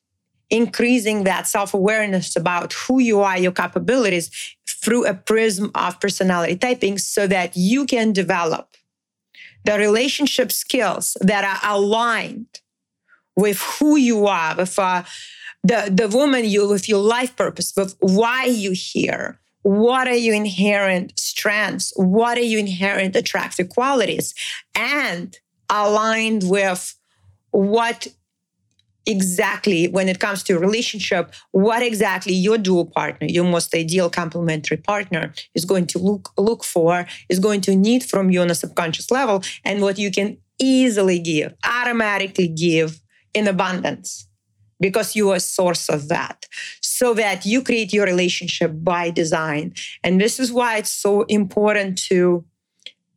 increasing 0.50 1.24
that 1.24 1.46
self 1.46 1.74
awareness 1.74 2.36
about 2.36 2.72
who 2.72 3.00
you 3.00 3.20
are, 3.20 3.38
your 3.38 3.52
capabilities 3.52 4.30
through 4.68 5.06
a 5.06 5.14
prism 5.14 5.70
of 5.74 5.98
personality 6.00 6.56
typing 6.56 6.98
so 6.98 7.26
that 7.26 7.56
you 7.56 7.86
can 7.86 8.12
develop 8.12 8.76
the 9.64 9.78
relationship 9.78 10.52
skills 10.52 11.16
that 11.20 11.44
are 11.44 11.74
aligned 11.74 12.60
with 13.34 13.60
who 13.60 13.96
you 13.96 14.26
are, 14.26 14.54
with 14.56 14.78
uh, 14.78 15.02
the, 15.64 15.90
the 15.92 16.08
woman 16.08 16.44
you, 16.44 16.68
with 16.68 16.88
your 16.88 17.02
life 17.02 17.34
purpose, 17.36 17.72
with 17.76 17.96
why 17.98 18.44
you 18.44 18.70
here, 18.70 19.40
what 19.62 20.06
are 20.06 20.14
your 20.14 20.34
inherent 20.34 21.18
strengths, 21.18 21.92
what 21.96 22.38
are 22.38 22.42
your 22.42 22.60
inherent 22.60 23.16
attractive 23.16 23.68
qualities, 23.68 24.32
and 24.74 25.38
aligned 25.68 26.48
with 26.48 26.94
what 27.50 28.06
exactly 29.06 29.88
when 29.88 30.08
it 30.08 30.18
comes 30.18 30.42
to 30.42 30.58
relationship 30.58 31.32
what 31.52 31.82
exactly 31.82 32.32
your 32.32 32.58
dual 32.58 32.86
partner 32.86 33.26
your 33.26 33.44
most 33.44 33.74
ideal 33.74 34.10
complementary 34.10 34.76
partner 34.76 35.32
is 35.54 35.64
going 35.64 35.86
to 35.86 35.98
look 35.98 36.32
look 36.36 36.64
for 36.64 37.06
is 37.28 37.38
going 37.38 37.60
to 37.60 37.76
need 37.76 38.02
from 38.02 38.30
you 38.30 38.40
on 38.40 38.50
a 38.50 38.54
subconscious 38.54 39.10
level 39.10 39.42
and 39.64 39.80
what 39.80 39.98
you 39.98 40.10
can 40.10 40.36
easily 40.58 41.18
give 41.18 41.54
automatically 41.64 42.48
give 42.48 43.00
in 43.34 43.46
abundance 43.46 44.26
because 44.80 45.16
you 45.16 45.30
are 45.30 45.36
a 45.36 45.40
source 45.40 45.88
of 45.88 46.08
that. 46.08 46.46
So 46.80 47.14
that 47.14 47.46
you 47.46 47.62
create 47.62 47.92
your 47.92 48.04
relationship 48.04 48.72
by 48.74 49.10
design. 49.10 49.74
And 50.02 50.20
this 50.20 50.38
is 50.38 50.52
why 50.52 50.78
it's 50.78 50.90
so 50.90 51.22
important 51.22 51.98
to 52.08 52.44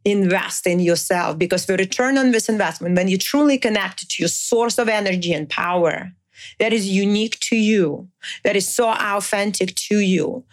invest 0.06 0.66
in 0.66 0.80
yourself 0.80 1.38
because 1.38 1.66
the 1.66 1.78
return 1.78 2.18
on 2.18 2.32
this 2.32 2.50
investment, 2.50 2.96
when 2.96 3.08
you 3.08 3.18
truly 3.18 3.58
connect 3.58 4.10
to 4.10 4.24
your 4.24 4.30
source 4.30 4.78
of 4.78 4.88
energy 4.88 5.34
and 5.34 5.50
power, 5.50 6.12
that 6.60 6.74
is 6.74 6.88
unique 6.88 7.40
to 7.42 7.56
you, 7.56 8.08
that 8.44 8.56
is 8.56 8.74
so 8.74 8.90
authentic 8.90 9.76
to 9.76 10.00
you, 10.00 10.46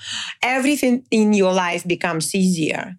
everything 0.43 1.05
in 1.11 1.33
your 1.33 1.53
life 1.53 1.87
becomes 1.87 2.35
easier. 2.35 2.97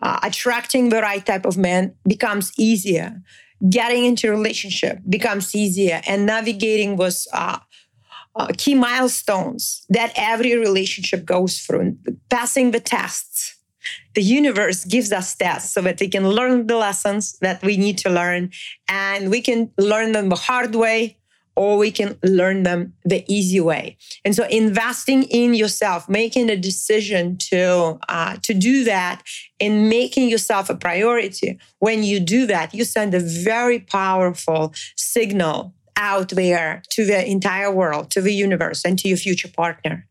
Uh, 0.00 0.20
attracting 0.22 0.88
the 0.88 1.00
right 1.00 1.24
type 1.24 1.44
of 1.44 1.56
man 1.56 1.94
becomes 2.06 2.52
easier. 2.58 3.20
Getting 3.68 4.04
into 4.04 4.30
relationship 4.30 5.00
becomes 5.08 5.52
easier, 5.54 6.00
and 6.06 6.26
navigating 6.26 6.96
was 6.96 7.26
uh, 7.32 7.58
uh, 8.36 8.48
key 8.56 8.76
milestones 8.76 9.84
that 9.88 10.12
every 10.14 10.56
relationship 10.56 11.24
goes 11.24 11.58
through. 11.58 11.96
Passing 12.30 12.70
the 12.70 12.78
tests 12.78 13.57
the 14.14 14.22
universe 14.22 14.84
gives 14.84 15.12
us 15.12 15.34
tests 15.34 15.72
so 15.72 15.80
that 15.82 16.00
we 16.00 16.08
can 16.08 16.28
learn 16.28 16.66
the 16.66 16.76
lessons 16.76 17.38
that 17.40 17.62
we 17.62 17.76
need 17.76 17.98
to 17.98 18.10
learn 18.10 18.50
and 18.88 19.30
we 19.30 19.40
can 19.40 19.70
learn 19.78 20.12
them 20.12 20.28
the 20.28 20.36
hard 20.36 20.74
way 20.74 21.18
or 21.58 21.76
we 21.76 21.90
can 21.90 22.16
learn 22.22 22.62
them 22.62 22.92
the 23.04 23.24
easy 23.26 23.58
way. 23.58 23.96
And 24.24 24.34
so 24.34 24.44
investing 24.46 25.24
in 25.24 25.54
yourself, 25.54 26.08
making 26.08 26.50
a 26.50 26.56
decision 26.56 27.36
to 27.50 27.98
uh, 28.08 28.36
to 28.42 28.54
do 28.54 28.84
that 28.84 29.22
and 29.58 29.88
making 29.88 30.28
yourself 30.28 30.70
a 30.70 30.76
priority. 30.76 31.58
When 31.80 32.04
you 32.04 32.20
do 32.20 32.46
that, 32.46 32.74
you 32.74 32.84
send 32.84 33.12
a 33.12 33.20
very 33.20 33.80
powerful 33.80 34.72
signal 34.96 35.74
out 35.96 36.28
there 36.28 36.82
to 36.90 37.04
the 37.04 37.28
entire 37.28 37.72
world, 37.72 38.12
to 38.12 38.20
the 38.20 38.32
universe, 38.32 38.84
and 38.84 38.96
to 39.00 39.08
your 39.08 39.18
future 39.18 39.48
partner 39.48 40.07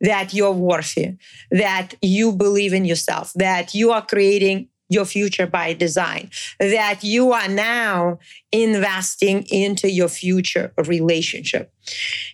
that 0.00 0.32
you're 0.32 0.52
worthy, 0.52 1.16
that 1.50 1.94
you 2.00 2.32
believe 2.32 2.72
in 2.72 2.84
yourself, 2.84 3.32
that 3.34 3.74
you 3.74 3.90
are 3.92 4.04
creating 4.04 4.68
your 4.88 5.04
future 5.04 5.46
by 5.46 5.72
design, 5.72 6.30
that 6.58 7.04
you 7.04 7.32
are 7.32 7.48
now 7.48 8.18
investing 8.50 9.44
into 9.44 9.88
your 9.88 10.08
future 10.08 10.72
relationship. 10.86 11.72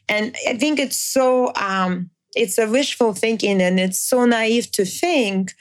And 0.08 0.34
I 0.48 0.56
think 0.56 0.78
it's 0.78 0.96
so, 0.96 1.52
um, 1.54 2.10
it's 2.34 2.58
a 2.58 2.68
wishful 2.68 3.12
thinking 3.12 3.60
and 3.60 3.78
it's 3.78 3.98
so 3.98 4.24
naive 4.24 4.70
to 4.72 4.84
think 4.84 5.52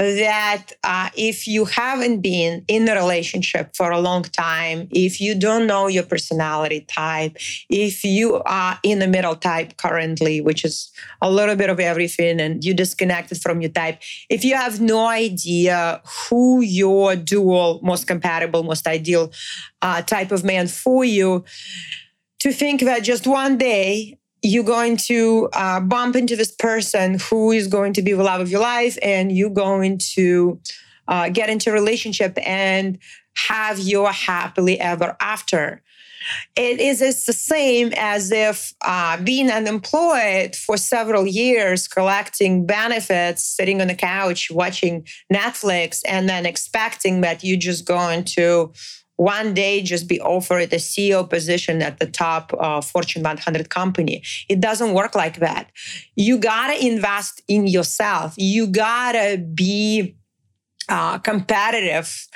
that 0.00 0.72
uh, 0.82 1.10
if 1.14 1.46
you 1.46 1.66
haven't 1.66 2.22
been 2.22 2.64
in 2.68 2.88
a 2.88 2.94
relationship 2.94 3.76
for 3.76 3.90
a 3.90 4.00
long 4.00 4.22
time, 4.22 4.88
if 4.90 5.20
you 5.20 5.34
don't 5.34 5.66
know 5.66 5.88
your 5.88 6.04
personality 6.04 6.80
type, 6.88 7.36
if 7.68 8.02
you 8.02 8.36
are 8.46 8.78
in 8.82 8.98
the 8.98 9.06
middle 9.06 9.36
type 9.36 9.76
currently, 9.76 10.40
which 10.40 10.64
is 10.64 10.90
a 11.20 11.30
little 11.30 11.54
bit 11.54 11.68
of 11.68 11.78
everything, 11.78 12.40
and 12.40 12.64
you 12.64 12.72
disconnected 12.72 13.42
from 13.42 13.60
your 13.60 13.70
type, 13.70 14.00
if 14.30 14.42
you 14.42 14.54
have 14.54 14.80
no 14.80 15.06
idea 15.06 16.00
who 16.30 16.62
your 16.62 17.14
dual, 17.14 17.78
most 17.82 18.06
compatible, 18.06 18.62
most 18.62 18.86
ideal 18.86 19.30
uh, 19.82 20.00
type 20.00 20.32
of 20.32 20.42
man 20.42 20.66
for 20.66 21.04
you, 21.04 21.44
to 22.38 22.52
think 22.52 22.80
that 22.80 23.02
just 23.02 23.26
one 23.26 23.58
day 23.58 24.18
you're 24.42 24.64
going 24.64 24.96
to 24.96 25.48
uh, 25.52 25.80
bump 25.80 26.16
into 26.16 26.36
this 26.36 26.52
person 26.52 27.18
who 27.18 27.50
is 27.52 27.66
going 27.66 27.92
to 27.94 28.02
be 28.02 28.12
the 28.12 28.22
love 28.22 28.40
of 28.40 28.50
your 28.50 28.60
life 28.60 28.96
and 29.02 29.32
you're 29.32 29.50
going 29.50 29.98
to 29.98 30.60
uh, 31.08 31.28
get 31.28 31.50
into 31.50 31.70
a 31.70 31.72
relationship 31.72 32.38
and 32.46 32.98
have 33.36 33.78
your 33.78 34.10
happily 34.10 34.80
ever 34.80 35.16
after. 35.20 35.82
It 36.54 36.80
is 36.80 37.00
it's 37.00 37.24
the 37.24 37.32
same 37.32 37.92
as 37.96 38.30
if 38.30 38.74
uh, 38.82 39.16
being 39.22 39.50
unemployed 39.50 40.54
for 40.54 40.76
several 40.76 41.26
years 41.26 41.88
collecting 41.88 42.66
benefits 42.66 43.42
sitting 43.42 43.80
on 43.80 43.88
the 43.88 43.94
couch 43.94 44.50
watching 44.50 45.06
netflix 45.32 46.02
and 46.06 46.28
then 46.28 46.44
expecting 46.44 47.22
that 47.22 47.42
you're 47.42 47.58
just 47.58 47.86
going 47.86 48.24
to 48.24 48.70
one 49.20 49.52
day 49.52 49.82
just 49.82 50.08
be 50.08 50.18
offered 50.18 50.72
a 50.72 50.76
CEO 50.76 51.28
position 51.28 51.82
at 51.82 51.98
the 51.98 52.06
top 52.06 52.54
uh, 52.58 52.80
Fortune 52.80 53.22
100 53.22 53.68
company. 53.68 54.22
It 54.48 54.60
doesn't 54.62 54.94
work 54.94 55.14
like 55.14 55.40
that. 55.40 55.70
You 56.16 56.38
gotta 56.38 56.82
invest 56.82 57.42
in 57.46 57.66
yourself. 57.66 58.32
You 58.38 58.66
gotta 58.66 59.36
be 59.36 60.16
uh, 60.88 61.18
competitive, 61.18 62.26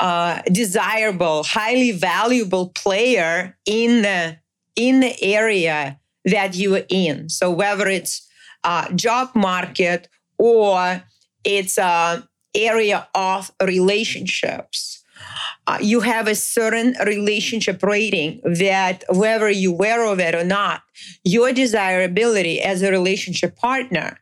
uh, 0.00 0.42
desirable, 0.50 1.44
highly 1.44 1.92
valuable 1.92 2.70
player 2.70 3.56
in 3.64 4.02
the 4.02 4.38
in 4.74 4.98
the 4.98 5.14
area 5.22 6.00
that 6.24 6.56
you 6.56 6.74
are 6.74 6.86
in. 6.88 7.28
So 7.28 7.52
whether 7.52 7.86
it's 7.86 8.28
a 8.64 8.88
job 8.96 9.30
market 9.36 10.08
or 10.38 11.04
it's 11.44 11.78
a 11.78 12.26
area 12.52 13.06
of 13.14 13.52
relationships 13.62 15.01
uh, 15.66 15.78
you 15.80 16.00
have 16.00 16.26
a 16.26 16.34
certain 16.34 16.94
relationship 17.06 17.82
rating 17.82 18.40
that 18.44 19.04
whether 19.08 19.48
you 19.50 19.72
aware 19.72 20.04
of 20.06 20.20
it 20.20 20.34
or 20.34 20.44
not, 20.44 20.82
your 21.24 21.52
desirability 21.52 22.60
as 22.60 22.82
a 22.82 22.90
relationship 22.90 23.56
partner 23.56 24.18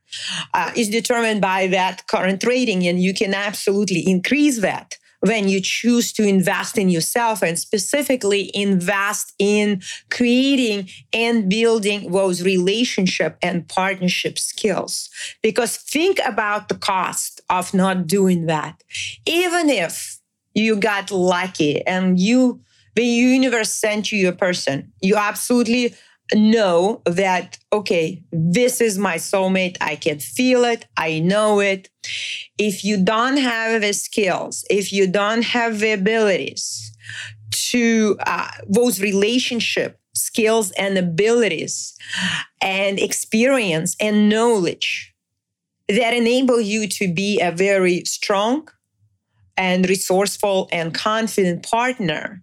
uh, 0.54 0.70
is 0.76 0.88
determined 0.88 1.40
by 1.40 1.66
that 1.66 2.06
current 2.06 2.44
rating. 2.44 2.86
And 2.86 3.02
you 3.02 3.14
can 3.14 3.34
absolutely 3.34 4.00
increase 4.06 4.60
that 4.60 4.96
when 5.20 5.48
you 5.48 5.60
choose 5.60 6.12
to 6.14 6.22
invest 6.22 6.78
in 6.78 6.88
yourself 6.88 7.42
and 7.42 7.58
specifically 7.58 8.50
invest 8.54 9.34
in 9.38 9.82
creating 10.10 10.88
and 11.12 11.48
building 11.48 12.10
those 12.10 12.42
relationship 12.42 13.36
and 13.42 13.68
partnership 13.68 14.38
skills. 14.38 15.10
Because 15.42 15.76
think 15.76 16.18
about 16.24 16.68
the 16.68 16.74
cost 16.74 17.40
of 17.50 17.74
not 17.74 18.06
doing 18.06 18.46
that. 18.46 18.82
Even 19.26 19.68
if 19.68 20.19
you 20.54 20.76
got 20.76 21.10
lucky 21.10 21.84
and 21.86 22.18
you 22.18 22.60
the 22.96 23.04
universe 23.04 23.72
sent 23.72 24.10
you 24.10 24.28
a 24.28 24.32
person. 24.32 24.92
You 25.00 25.16
absolutely 25.16 25.94
know 26.34 27.02
that 27.06 27.58
okay 27.72 28.22
this 28.32 28.80
is 28.80 28.98
my 28.98 29.16
soulmate. 29.16 29.76
I 29.80 29.96
can 29.96 30.18
feel 30.18 30.64
it. 30.64 30.86
I 30.96 31.20
know 31.20 31.60
it. 31.60 31.88
If 32.58 32.84
you 32.84 33.02
don't 33.02 33.38
have 33.38 33.80
the 33.80 33.92
skills 33.92 34.64
if 34.70 34.92
you 34.92 35.06
don't 35.06 35.42
have 35.42 35.80
the 35.80 35.92
abilities 35.92 36.92
to 37.50 38.16
uh, 38.26 38.48
those 38.68 39.00
relationship 39.00 39.98
skills 40.14 40.70
and 40.72 40.98
abilities 40.98 41.96
and 42.60 42.98
experience 42.98 43.96
and 44.00 44.28
knowledge 44.28 45.14
that 45.88 46.14
enable 46.14 46.60
you 46.60 46.86
to 46.86 47.12
be 47.12 47.40
a 47.40 47.50
very 47.50 48.04
strong 48.04 48.68
and 49.60 49.86
resourceful 49.90 50.70
and 50.72 50.94
confident 50.94 51.62
partner, 51.62 52.42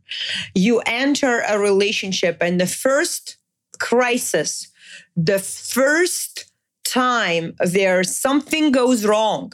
you 0.53 0.81
enter 0.85 1.41
a 1.49 1.57
relationship 1.57 2.37
and 2.41 2.61
the 2.61 2.67
first 2.67 3.37
crisis, 3.79 4.67
the 5.15 5.39
first 5.39 6.51
time 6.85 7.55
there 7.59 8.03
something 8.03 8.71
goes 8.71 9.03
wrong 9.03 9.51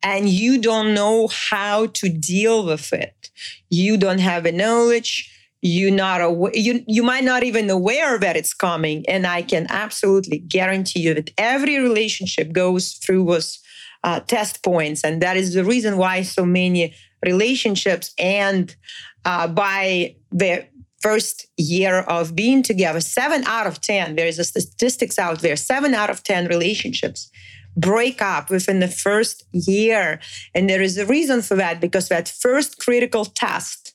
and 0.00 0.28
you 0.28 0.60
don't 0.60 0.94
know 0.94 1.28
how 1.50 1.86
to 1.86 2.08
deal 2.08 2.64
with 2.64 2.92
it. 2.92 3.30
You 3.68 3.96
don't 3.96 4.20
have 4.20 4.46
a 4.46 4.52
knowledge, 4.52 5.28
you 5.62 5.90
not 5.90 6.20
aware, 6.20 6.52
you 6.54 6.84
you 6.86 7.02
might 7.02 7.24
not 7.24 7.42
even 7.42 7.68
aware 7.68 8.16
that 8.16 8.34
it's 8.34 8.54
coming 8.54 9.04
and 9.06 9.26
i 9.26 9.42
can 9.42 9.66
absolutely 9.68 10.38
guarantee 10.38 11.00
you 11.00 11.12
that 11.12 11.30
every 11.36 11.78
relationship 11.78 12.50
goes 12.52 12.94
through 12.94 13.24
those 13.26 13.58
uh, 14.04 14.20
test 14.20 14.62
points 14.62 15.04
and 15.04 15.20
that 15.22 15.36
is 15.36 15.54
the 15.54 15.64
reason 15.64 15.96
why 15.96 16.22
so 16.22 16.44
many 16.44 16.94
relationships 17.24 18.14
and 18.18 18.76
uh, 19.24 19.46
by 19.46 20.14
the 20.30 20.66
first 21.00 21.46
year 21.56 22.00
of 22.00 22.34
being 22.34 22.62
together 22.62 23.00
seven 23.00 23.44
out 23.44 23.66
of 23.66 23.80
ten 23.80 24.16
there 24.16 24.26
is 24.26 24.38
a 24.38 24.44
statistics 24.44 25.18
out 25.18 25.40
there 25.40 25.56
seven 25.56 25.94
out 25.94 26.10
of 26.10 26.22
ten 26.22 26.46
relationships 26.46 27.30
break 27.76 28.20
up 28.20 28.50
within 28.50 28.80
the 28.80 28.88
first 28.88 29.44
year 29.52 30.18
and 30.54 30.68
there 30.68 30.82
is 30.82 30.98
a 30.98 31.06
reason 31.06 31.40
for 31.42 31.54
that 31.54 31.80
because 31.80 32.08
that 32.08 32.28
first 32.28 32.78
critical 32.78 33.24
test 33.24 33.94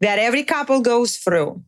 that 0.00 0.18
every 0.18 0.44
couple 0.44 0.80
goes 0.80 1.16
through. 1.16 1.62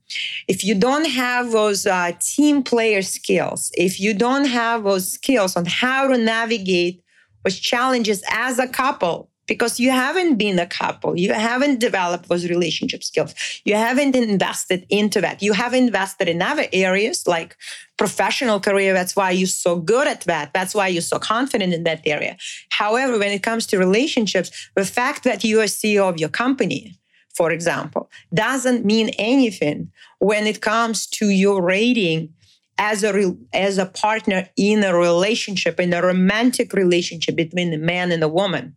If 0.47 0.65
you 0.65 0.75
don't 0.75 1.07
have 1.07 1.51
those 1.51 1.87
uh, 1.87 2.13
team 2.21 2.63
player 2.63 3.03
skills, 3.03 3.73
if 3.75 3.99
you 3.99 4.15
don't 4.15 4.45
have 4.45 4.85
those 4.85 5.11
skills 5.11 5.57
on 5.57 5.65
how 5.67 6.07
to 6.09 6.17
navigate 6.17 7.03
those 7.45 7.59
challenges 7.59 8.23
as 8.31 8.59
a 8.59 8.69
couple, 8.69 9.31
because 9.47 9.81
you 9.81 9.91
haven't 9.91 10.37
been 10.37 10.61
a 10.61 10.67
couple, 10.67 11.19
you 11.19 11.33
haven't 11.33 11.81
developed 11.81 12.29
those 12.29 12.49
relationship 12.49 13.03
skills, 13.03 13.35
you 13.65 13.75
haven't 13.75 14.15
invested 14.15 14.87
into 14.89 15.21
that, 15.21 15.43
you 15.43 15.53
have 15.53 15.75
invested 15.75 16.29
in 16.29 16.41
other 16.41 16.67
areas 16.73 17.27
like 17.27 17.57
professional 17.97 18.61
career. 18.61 18.93
That's 18.93 19.17
why 19.17 19.33
you're 19.33 19.49
so 19.49 19.81
good 19.81 20.07
at 20.07 20.21
that. 20.23 20.53
That's 20.55 20.73
why 20.73 20.87
you're 20.87 21.03
so 21.03 21.19
confident 21.19 21.75
in 21.75 21.83
that 21.83 22.03
area. 22.07 22.37
However, 22.71 23.19
when 23.19 23.33
it 23.33 23.43
comes 23.43 23.67
to 23.67 23.79
relationships, 23.79 24.71
the 24.77 24.85
fact 24.85 25.25
that 25.25 25.43
you 25.43 25.61
are 25.61 25.65
CEO 25.65 26.09
of 26.09 26.19
your 26.19 26.29
company, 26.29 26.97
for 27.35 27.51
example, 27.51 28.09
doesn't 28.33 28.85
mean 28.85 29.11
anything 29.19 29.91
when 30.21 30.47
it 30.47 30.61
comes 30.61 31.07
to 31.09 31.29
your 31.29 31.61
rating 31.61 32.33
as 32.81 33.05
a 33.05 33.37
as 33.53 33.77
a 33.77 33.87
partner 33.87 34.49
in 34.57 34.83
a 34.83 34.97
relationship 34.97 35.79
in 35.79 35.93
a 35.93 36.03
romantic 36.03 36.73
relationship 36.73 37.37
between 37.37 37.73
a 37.75 37.79
man 37.79 38.11
and 38.11 38.25
a 38.25 38.29
woman 38.29 38.75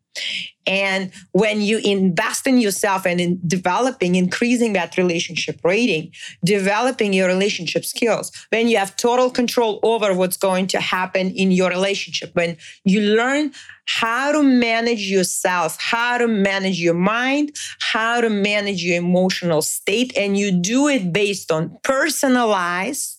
and 0.68 1.12
when 1.32 1.62
you 1.62 1.80
invest 1.80 2.46
in 2.46 2.60
yourself 2.60 3.06
and 3.06 3.20
in 3.20 3.40
developing 3.48 4.16
increasing 4.16 4.74
that 4.74 4.98
relationship 4.98 5.60
rating 5.64 6.12
developing 6.44 7.14
your 7.14 7.28
relationship 7.28 7.86
skills 7.86 8.30
when 8.50 8.68
you 8.68 8.78
have 8.78 8.96
total 8.98 9.32
control 9.32 9.80
over 9.84 10.14
what's 10.14 10.38
going 10.38 10.68
to 10.68 10.82
happen 10.82 11.32
in 11.32 11.50
your 11.52 11.70
relationship 11.70 12.30
when 12.36 12.58
you 12.84 13.00
learn 13.00 13.52
how 13.86 14.32
to 14.32 14.42
manage 14.42 15.12
yourself, 15.12 15.78
how 15.78 16.18
to 16.18 16.26
manage 16.26 16.80
your 16.80 16.94
mind, 16.94 17.54
how 17.80 18.22
to 18.22 18.30
manage 18.30 18.82
your 18.82 18.96
emotional 18.96 19.62
state. 19.62 20.18
And 20.18 20.38
you 20.38 20.54
do 20.54 20.88
it 20.88 21.12
based 21.12 21.52
on 21.52 21.78
personalized 21.84 23.13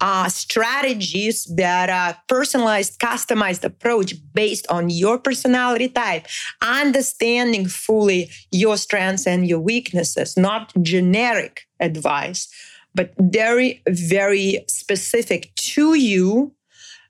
uh, 0.00 0.28
strategies 0.28 1.44
that 1.56 1.90
are 1.90 2.16
personalized, 2.28 2.98
customized 2.98 3.64
approach 3.64 4.14
based 4.34 4.66
on 4.68 4.90
your 4.90 5.18
personality 5.18 5.88
type, 5.88 6.26
understanding 6.62 7.66
fully 7.66 8.30
your 8.50 8.76
strengths 8.76 9.26
and 9.26 9.46
your 9.46 9.60
weaknesses, 9.60 10.36
not 10.36 10.72
generic 10.82 11.66
advice, 11.80 12.48
but 12.94 13.12
very, 13.18 13.82
very 13.88 14.64
specific 14.68 15.54
to 15.56 15.94
you. 15.94 16.54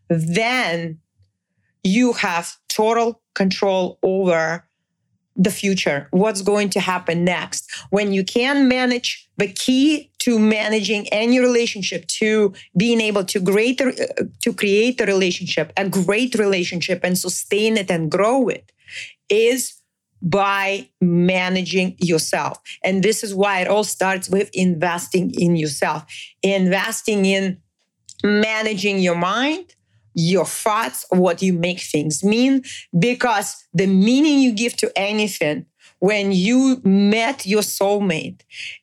Then 0.08 0.98
you 1.82 2.12
have 2.14 2.56
total 2.68 3.22
control 3.34 3.98
over 4.02 4.67
the 5.38 5.50
future, 5.50 6.08
what's 6.10 6.42
going 6.42 6.68
to 6.70 6.80
happen 6.80 7.24
next. 7.24 7.70
When 7.90 8.12
you 8.12 8.24
can 8.24 8.68
manage 8.68 9.28
the 9.36 9.46
key 9.46 10.10
to 10.18 10.38
managing 10.38 11.08
any 11.08 11.38
relationship, 11.38 12.06
to 12.08 12.52
being 12.76 13.00
able 13.00 13.24
to 13.24 13.40
create, 13.40 13.80
uh, 13.80 13.92
to 14.42 14.52
create 14.52 15.00
a 15.00 15.06
relationship, 15.06 15.72
a 15.76 15.88
great 15.88 16.34
relationship 16.34 17.00
and 17.04 17.16
sustain 17.16 17.76
it 17.76 17.88
and 17.88 18.10
grow 18.10 18.48
it 18.48 18.72
is 19.28 19.74
by 20.20 20.88
managing 21.00 21.94
yourself. 22.00 22.58
And 22.82 23.04
this 23.04 23.22
is 23.22 23.32
why 23.32 23.60
it 23.60 23.68
all 23.68 23.84
starts 23.84 24.28
with 24.28 24.50
investing 24.52 25.32
in 25.38 25.54
yourself, 25.54 26.04
investing 26.42 27.24
in 27.24 27.58
managing 28.24 28.98
your 28.98 29.14
mind, 29.14 29.76
your 30.14 30.44
thoughts, 30.44 31.04
what 31.10 31.42
you 31.42 31.52
make 31.52 31.80
things 31.80 32.24
mean, 32.24 32.62
because 32.98 33.64
the 33.72 33.86
meaning 33.86 34.40
you 34.40 34.52
give 34.52 34.76
to 34.76 34.90
anything 34.96 35.66
when 36.00 36.32
you 36.32 36.80
met 36.84 37.46
your 37.46 37.62
soulmate 37.62 38.42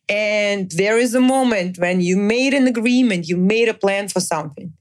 and 0.09 0.71
there 0.71 0.97
is 0.97 1.15
a 1.15 1.21
moment 1.21 1.77
when 1.77 2.01
you 2.01 2.17
made 2.17 2.53
an 2.53 2.67
agreement, 2.67 3.27
you 3.27 3.37
made 3.37 3.69
a 3.69 3.73
plan 3.73 4.07
for 4.07 4.19
something, 4.19 4.73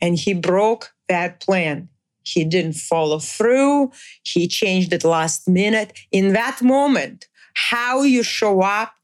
and 0.00 0.18
he 0.18 0.34
broke 0.34 0.92
that 1.08 1.40
plan. 1.40 1.88
He 2.22 2.44
didn't 2.44 2.74
follow 2.74 3.18
through. 3.18 3.92
He 4.22 4.48
changed 4.48 4.92
it 4.92 5.04
last 5.04 5.46
minute. 5.46 5.92
In 6.10 6.32
that 6.32 6.62
moment, 6.62 7.28
how 7.54 8.02
you 8.02 8.22
show 8.22 8.62
up 8.62 8.94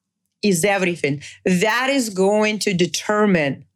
is 0.42 0.64
everything. 0.64 1.22
That 1.44 1.88
is 1.90 2.08
going 2.08 2.58
to 2.60 2.72
determine 2.72 3.66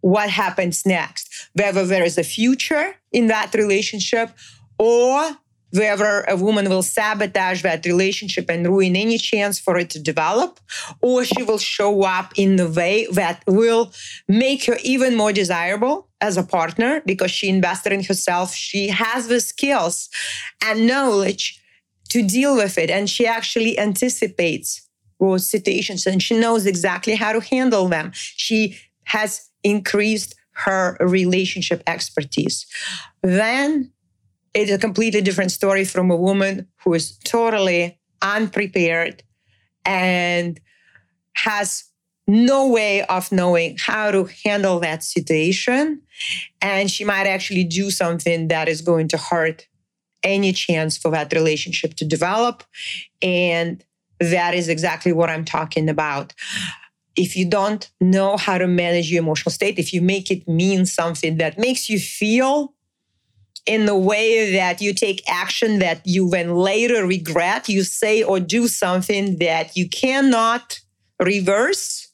what 0.00 0.30
happens 0.30 0.86
next, 0.86 1.50
whether 1.54 1.84
there 1.84 2.04
is 2.04 2.18
a 2.18 2.24
future 2.24 2.94
in 3.12 3.26
that 3.28 3.54
relationship 3.54 4.30
or 4.78 5.36
whether 5.72 6.20
a 6.22 6.36
woman 6.36 6.68
will 6.70 6.82
sabotage 6.82 7.62
that 7.62 7.84
relationship 7.84 8.48
and 8.48 8.66
ruin 8.66 8.96
any 8.96 9.18
chance 9.18 9.58
for 9.58 9.76
it 9.76 9.90
to 9.90 9.98
develop, 9.98 10.60
or 11.02 11.24
she 11.24 11.42
will 11.42 11.58
show 11.58 12.04
up 12.04 12.32
in 12.36 12.58
a 12.58 12.68
way 12.68 13.06
that 13.12 13.42
will 13.46 13.92
make 14.26 14.64
her 14.64 14.78
even 14.82 15.14
more 15.14 15.32
desirable 15.32 16.08
as 16.20 16.36
a 16.36 16.42
partner 16.42 17.02
because 17.04 17.30
she 17.30 17.48
invested 17.48 17.92
in 17.92 18.02
herself. 18.02 18.54
She 18.54 18.88
has 18.88 19.28
the 19.28 19.40
skills 19.40 20.08
and 20.64 20.86
knowledge 20.86 21.62
to 22.08 22.26
deal 22.26 22.56
with 22.56 22.78
it, 22.78 22.88
and 22.88 23.10
she 23.10 23.26
actually 23.26 23.78
anticipates 23.78 24.88
those 25.20 25.48
situations 25.48 26.06
and 26.06 26.22
she 26.22 26.38
knows 26.38 26.64
exactly 26.64 27.16
how 27.16 27.32
to 27.32 27.40
handle 27.40 27.88
them. 27.88 28.12
She 28.14 28.78
has 29.04 29.47
increased 29.62 30.34
her 30.52 30.96
relationship 31.00 31.82
expertise. 31.86 32.66
Then 33.22 33.92
it's 34.54 34.72
a 34.72 34.78
completely 34.78 35.20
different 35.20 35.52
story 35.52 35.84
from 35.84 36.10
a 36.10 36.16
woman 36.16 36.68
who 36.84 36.94
is 36.94 37.16
totally 37.18 37.98
unprepared 38.22 39.22
and 39.84 40.60
has 41.34 41.84
no 42.26 42.68
way 42.68 43.04
of 43.04 43.30
knowing 43.32 43.76
how 43.78 44.10
to 44.10 44.28
handle 44.44 44.80
that 44.80 45.02
situation. 45.02 46.02
And 46.60 46.90
she 46.90 47.04
might 47.04 47.26
actually 47.26 47.64
do 47.64 47.90
something 47.90 48.48
that 48.48 48.68
is 48.68 48.82
going 48.82 49.08
to 49.08 49.16
hurt 49.16 49.66
any 50.22 50.52
chance 50.52 50.98
for 50.98 51.10
that 51.12 51.32
relationship 51.32 51.94
to 51.94 52.04
develop. 52.04 52.64
And 53.22 53.84
that 54.20 54.54
is 54.54 54.68
exactly 54.68 55.12
what 55.12 55.30
I'm 55.30 55.44
talking 55.44 55.88
about 55.88 56.34
if 57.18 57.36
you 57.36 57.44
don't 57.44 57.90
know 58.00 58.36
how 58.36 58.56
to 58.58 58.68
manage 58.68 59.10
your 59.10 59.22
emotional 59.22 59.50
state, 59.50 59.78
if 59.78 59.92
you 59.92 60.00
make 60.00 60.30
it 60.30 60.46
mean 60.48 60.86
something 60.86 61.36
that 61.38 61.58
makes 61.58 61.90
you 61.90 61.98
feel 61.98 62.74
in 63.66 63.84
the 63.86 63.96
way 63.96 64.52
that 64.52 64.80
you 64.80 64.94
take 64.94 65.28
action 65.28 65.80
that 65.80 66.00
you 66.06 66.30
then 66.30 66.54
later 66.54 67.06
regret, 67.06 67.68
you 67.68 67.82
say 67.82 68.22
or 68.22 68.40
do 68.40 68.68
something 68.68 69.36
that 69.38 69.76
you 69.76 69.88
cannot 69.88 70.80
reverse, 71.20 72.08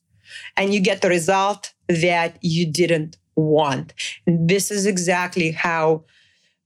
and 0.57 0.73
you 0.73 0.81
get 0.81 1.03
the 1.03 1.09
result 1.09 1.73
that 1.89 2.39
you 2.41 2.65
didn't 2.65 3.17
want. 3.37 3.93
And 4.27 4.49
this 4.49 4.71
is 4.71 4.87
exactly 4.87 5.53
how 5.53 6.05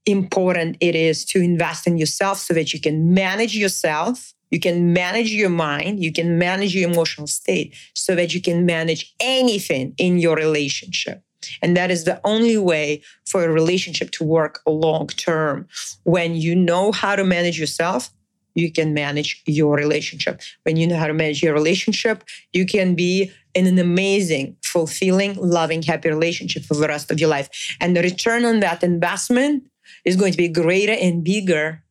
important 0.05 0.77
it 0.79 0.95
is 0.95 1.25
to 1.25 1.41
invest 1.41 1.85
in 1.85 1.97
yourself 1.97 2.39
so 2.39 2.53
that 2.53 2.73
you 2.73 2.79
can 2.79 3.13
manage 3.13 3.55
yourself 3.55 4.33
you 4.51 4.59
can 4.59 4.93
manage 4.93 5.31
your 5.31 5.49
mind, 5.49 6.03
you 6.03 6.11
can 6.11 6.37
manage 6.37 6.75
your 6.75 6.89
emotional 6.89 7.27
state 7.27 7.75
so 7.93 8.15
that 8.15 8.33
you 8.33 8.41
can 8.41 8.65
manage 8.65 9.13
anything 9.19 9.93
in 9.97 10.17
your 10.17 10.35
relationship. 10.35 11.23
And 11.61 11.75
that 11.77 11.89
is 11.91 12.03
the 12.03 12.19
only 12.23 12.57
way 12.57 13.01
for 13.25 13.43
a 13.43 13.49
relationship 13.49 14.11
to 14.11 14.23
work 14.23 14.59
long 14.65 15.07
term. 15.07 15.67
When 16.03 16.35
you 16.35 16.55
know 16.55 16.91
how 16.91 17.15
to 17.15 17.23
manage 17.23 17.59
yourself, 17.59 18.11
you 18.55 18.71
can 18.71 18.93
manage 18.93 19.41
your 19.45 19.75
relationship. 19.75 20.41
When 20.63 20.75
you 20.75 20.87
know 20.87 20.97
how 20.97 21.07
to 21.07 21.13
manage 21.13 21.41
your 21.41 21.53
relationship, 21.53 22.23
you 22.51 22.65
can 22.65 22.95
be 22.95 23.31
in 23.53 23.67
an 23.67 23.79
amazing, 23.79 24.57
fulfilling, 24.63 25.35
loving, 25.35 25.81
happy 25.81 26.09
relationship 26.09 26.63
for 26.63 26.75
the 26.75 26.87
rest 26.87 27.09
of 27.11 27.19
your 27.19 27.29
life. 27.29 27.49
And 27.79 27.95
the 27.95 28.01
return 28.01 28.45
on 28.45 28.59
that 28.59 28.83
investment 28.83 29.63
is 30.05 30.15
going 30.15 30.31
to 30.31 30.37
be 30.37 30.49
greater 30.49 30.93
and 30.93 31.23
bigger 31.23 31.83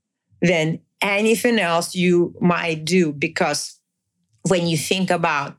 than 0.43 0.81
anything 1.01 1.59
else 1.59 1.95
you 1.95 2.35
might 2.41 2.85
do 2.85 3.13
because 3.13 3.79
when 4.49 4.67
you 4.67 4.77
think 4.77 5.11
about 5.11 5.57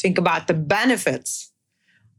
think 0.00 0.18
about 0.18 0.46
the 0.46 0.54
benefits 0.54 1.52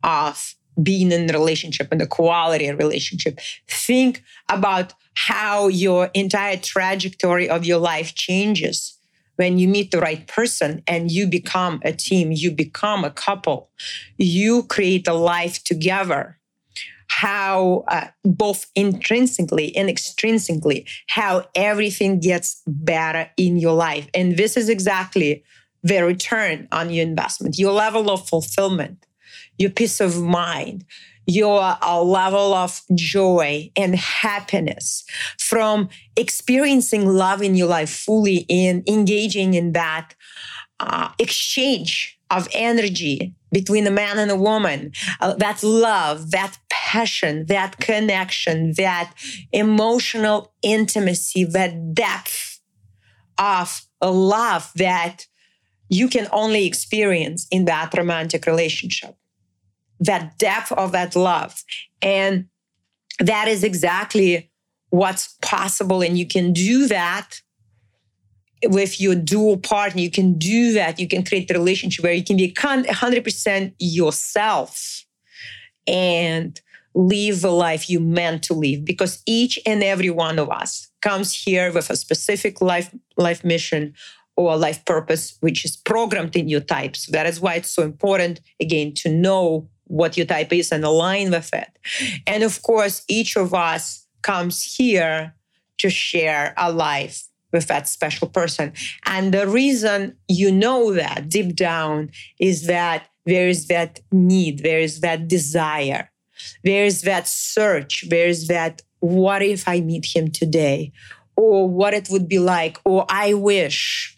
of 0.03 0.55
being 0.81 1.11
in 1.11 1.29
a 1.29 1.33
relationship 1.33 1.89
and 1.91 2.01
the 2.01 2.07
quality 2.07 2.67
of 2.67 2.79
relationship 2.79 3.39
think 3.67 4.23
about 4.49 4.93
how 5.15 5.67
your 5.67 6.09
entire 6.13 6.57
trajectory 6.57 7.47
of 7.47 7.63
your 7.63 7.77
life 7.77 8.15
changes 8.15 8.97
when 9.35 9.57
you 9.57 9.67
meet 9.67 9.91
the 9.91 9.99
right 9.99 10.27
person 10.27 10.81
and 10.87 11.11
you 11.11 11.27
become 11.27 11.79
a 11.83 11.91
team 11.91 12.31
you 12.31 12.49
become 12.49 13.03
a 13.03 13.11
couple 13.11 13.69
you 14.17 14.63
create 14.63 15.07
a 15.07 15.13
life 15.13 15.63
together 15.63 16.39
how 17.21 17.83
uh, 17.87 18.07
both 18.23 18.65
intrinsically 18.75 19.75
and 19.75 19.89
extrinsically 19.89 20.87
how 21.07 21.45
everything 21.55 22.19
gets 22.19 22.61
better 22.67 23.29
in 23.37 23.57
your 23.57 23.73
life. 23.73 24.07
And 24.13 24.37
this 24.37 24.57
is 24.57 24.69
exactly 24.69 25.43
the 25.83 26.03
return 26.03 26.67
on 26.71 26.89
your 26.89 27.05
investment. 27.05 27.57
Your 27.57 27.73
level 27.73 28.09
of 28.09 28.27
fulfillment 28.27 29.05
your 29.57 29.69
peace 29.69 29.99
of 30.01 30.21
mind 30.21 30.85
your 31.25 31.61
uh, 31.81 32.01
level 32.01 32.53
of 32.53 32.81
joy 32.95 33.71
and 33.77 33.95
happiness 33.95 35.05
from 35.39 35.87
experiencing 36.17 37.07
love 37.07 37.41
in 37.41 37.55
your 37.55 37.67
life 37.67 37.89
fully 37.89 38.45
and 38.49 38.87
engaging 38.89 39.53
in 39.53 39.71
that 39.71 40.15
uh, 40.81 41.09
exchange 41.19 42.19
of 42.29 42.47
energy 42.53 43.35
between 43.51 43.85
a 43.85 43.91
man 43.91 44.17
and 44.17 44.31
a 44.31 44.35
woman, 44.35 44.91
uh, 45.21 45.35
that 45.35 45.61
love, 45.63 46.31
that 46.31 46.57
passion, 46.69 47.45
that 47.45 47.79
connection, 47.79 48.73
that 48.77 49.13
emotional 49.51 50.53
intimacy, 50.61 51.43
that 51.43 51.93
depth 51.93 52.59
of 53.37 53.85
a 54.01 54.11
love 54.11 54.71
that 54.75 55.27
you 55.89 56.07
can 56.07 56.27
only 56.31 56.65
experience 56.65 57.47
in 57.51 57.65
that 57.65 57.93
romantic 57.95 58.45
relationship. 58.45 59.15
That 59.99 60.37
depth 60.39 60.71
of 60.71 60.91
that 60.91 61.15
love. 61.15 61.63
And 62.01 62.47
that 63.19 63.47
is 63.47 63.63
exactly 63.63 64.51
what's 64.89 65.37
possible. 65.41 66.01
And 66.01 66.17
you 66.17 66.27
can 66.27 66.53
do 66.53 66.87
that 66.87 67.41
with 68.65 68.99
your 68.99 69.15
dual 69.15 69.57
partner, 69.57 70.01
you 70.01 70.11
can 70.11 70.37
do 70.37 70.73
that. 70.73 70.99
You 70.99 71.07
can 71.07 71.23
create 71.23 71.49
a 71.51 71.53
relationship 71.53 72.03
where 72.03 72.13
you 72.13 72.23
can 72.23 72.37
be 72.37 72.51
100% 72.51 73.73
yourself 73.79 75.05
and 75.87 76.59
live 76.95 77.41
the 77.41 77.51
life 77.51 77.89
you 77.89 77.99
meant 77.99 78.43
to 78.43 78.53
live 78.53 78.85
because 78.85 79.21
each 79.25 79.59
and 79.65 79.83
every 79.83 80.09
one 80.09 80.37
of 80.37 80.49
us 80.49 80.89
comes 81.01 81.33
here 81.33 81.71
with 81.71 81.89
a 81.89 81.95
specific 81.95 82.61
life 82.61 82.93
life 83.17 83.43
mission 83.43 83.93
or 84.35 84.55
life 84.57 84.85
purpose 84.85 85.37
which 85.39 85.65
is 85.65 85.75
programmed 85.75 86.35
in 86.35 86.47
your 86.47 86.59
type 86.59 86.95
so 86.95 87.11
that 87.11 87.25
is 87.25 87.41
why 87.41 87.55
it's 87.55 87.69
so 87.69 87.81
important 87.81 88.39
again 88.59 88.93
to 88.93 89.09
know 89.09 89.67
what 89.85 90.15
your 90.17 90.25
type 90.25 90.53
is 90.53 90.71
and 90.71 90.83
align 90.83 91.31
with 91.31 91.51
it 91.53 91.67
and 92.27 92.43
of 92.43 92.61
course 92.61 93.03
each 93.07 93.35
of 93.35 93.53
us 93.53 94.05
comes 94.21 94.75
here 94.75 95.35
to 95.79 95.89
share 95.89 96.53
a 96.57 96.71
life 96.71 97.23
with 97.53 97.67
that 97.67 97.87
special 97.87 98.27
person. 98.27 98.73
And 99.05 99.33
the 99.33 99.47
reason 99.47 100.17
you 100.27 100.51
know 100.51 100.93
that 100.93 101.29
deep 101.29 101.55
down 101.55 102.11
is 102.39 102.65
that 102.67 103.07
there 103.25 103.47
is 103.47 103.67
that 103.67 104.01
need, 104.11 104.59
there 104.59 104.79
is 104.79 104.99
that 104.99 105.29
desire, 105.29 106.09
there 106.63 106.83
is 106.83 107.03
that 107.03 107.27
search, 107.27 108.09
there 108.09 108.27
is 108.27 108.47
that 108.47 108.81
what 108.99 109.41
if 109.41 109.67
I 109.67 109.81
meet 109.81 110.05
him 110.13 110.31
today? 110.31 110.91
Or 111.35 111.67
what 111.67 111.93
it 111.93 112.09
would 112.09 112.27
be 112.27 112.39
like, 112.39 112.79
or 112.85 113.05
I 113.09 113.33
wish 113.33 114.17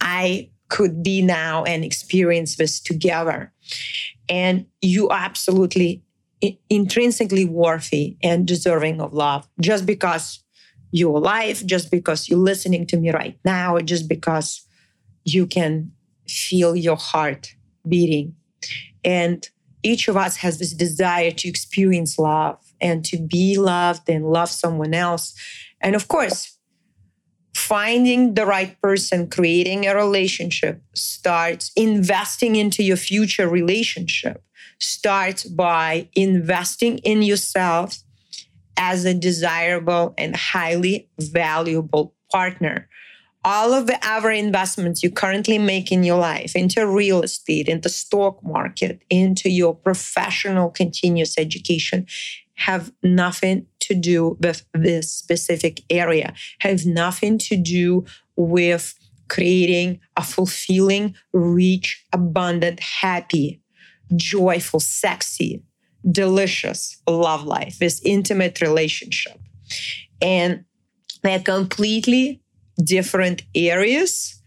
I 0.00 0.50
could 0.68 1.02
be 1.02 1.22
now 1.22 1.64
and 1.64 1.84
experience 1.84 2.56
this 2.56 2.80
together. 2.80 3.52
And 4.28 4.66
you 4.80 5.08
are 5.08 5.18
absolutely 5.18 6.02
intrinsically 6.68 7.44
worthy 7.44 8.16
and 8.22 8.46
deserving 8.46 9.00
of 9.00 9.14
love 9.14 9.48
just 9.60 9.86
because 9.86 10.42
your 10.90 11.20
life 11.20 11.64
just 11.66 11.90
because 11.90 12.28
you're 12.28 12.38
listening 12.38 12.86
to 12.86 12.96
me 12.96 13.10
right 13.10 13.38
now, 13.44 13.78
just 13.78 14.08
because 14.08 14.66
you 15.24 15.46
can 15.46 15.92
feel 16.28 16.76
your 16.76 16.96
heart 16.96 17.54
beating. 17.88 18.34
And 19.04 19.48
each 19.82 20.08
of 20.08 20.16
us 20.16 20.36
has 20.36 20.58
this 20.58 20.72
desire 20.72 21.30
to 21.30 21.48
experience 21.48 22.18
love 22.18 22.58
and 22.80 23.04
to 23.04 23.18
be 23.18 23.56
loved 23.56 24.08
and 24.08 24.26
love 24.26 24.50
someone 24.50 24.94
else. 24.94 25.34
And 25.80 25.94
of 25.94 26.08
course, 26.08 26.58
finding 27.54 28.34
the 28.34 28.46
right 28.46 28.80
person, 28.80 29.28
creating 29.28 29.86
a 29.86 29.94
relationship 29.94 30.82
starts 30.94 31.70
investing 31.76 32.56
into 32.56 32.82
your 32.82 32.96
future 32.96 33.48
relationship, 33.48 34.42
starts 34.78 35.44
by 35.44 36.08
investing 36.14 36.98
in 36.98 37.22
yourself 37.22 37.98
as 38.76 39.04
a 39.04 39.14
desirable 39.14 40.14
and 40.18 40.36
highly 40.36 41.08
valuable 41.18 42.14
partner. 42.30 42.88
All 43.44 43.72
of 43.72 43.86
the 43.86 43.98
other 44.04 44.30
investments 44.30 45.04
you 45.04 45.10
currently 45.10 45.58
make 45.58 45.92
in 45.92 46.02
your 46.02 46.18
life 46.18 46.56
into 46.56 46.84
real 46.86 47.22
estate, 47.22 47.68
into 47.68 47.88
stock 47.88 48.42
market, 48.42 49.02
into 49.08 49.48
your 49.48 49.74
professional 49.74 50.70
continuous 50.70 51.38
education 51.38 52.06
have 52.56 52.92
nothing 53.02 53.66
to 53.80 53.94
do 53.94 54.36
with 54.40 54.64
this 54.74 55.12
specific 55.12 55.82
area, 55.90 56.34
have 56.60 56.84
nothing 56.84 57.38
to 57.38 57.56
do 57.56 58.04
with 58.34 58.94
creating 59.28 60.00
a 60.16 60.22
fulfilling, 60.22 61.14
rich, 61.32 62.04
abundant, 62.12 62.80
happy, 62.80 63.60
joyful, 64.14 64.80
sexy, 64.80 65.62
delicious 66.10 67.00
love 67.08 67.44
life, 67.44 67.78
this 67.78 68.00
intimate 68.04 68.60
relationship. 68.60 69.38
And 70.20 70.64
they're 71.22 71.40
completely 71.40 72.42
different 72.82 73.42
areas. 73.54 74.40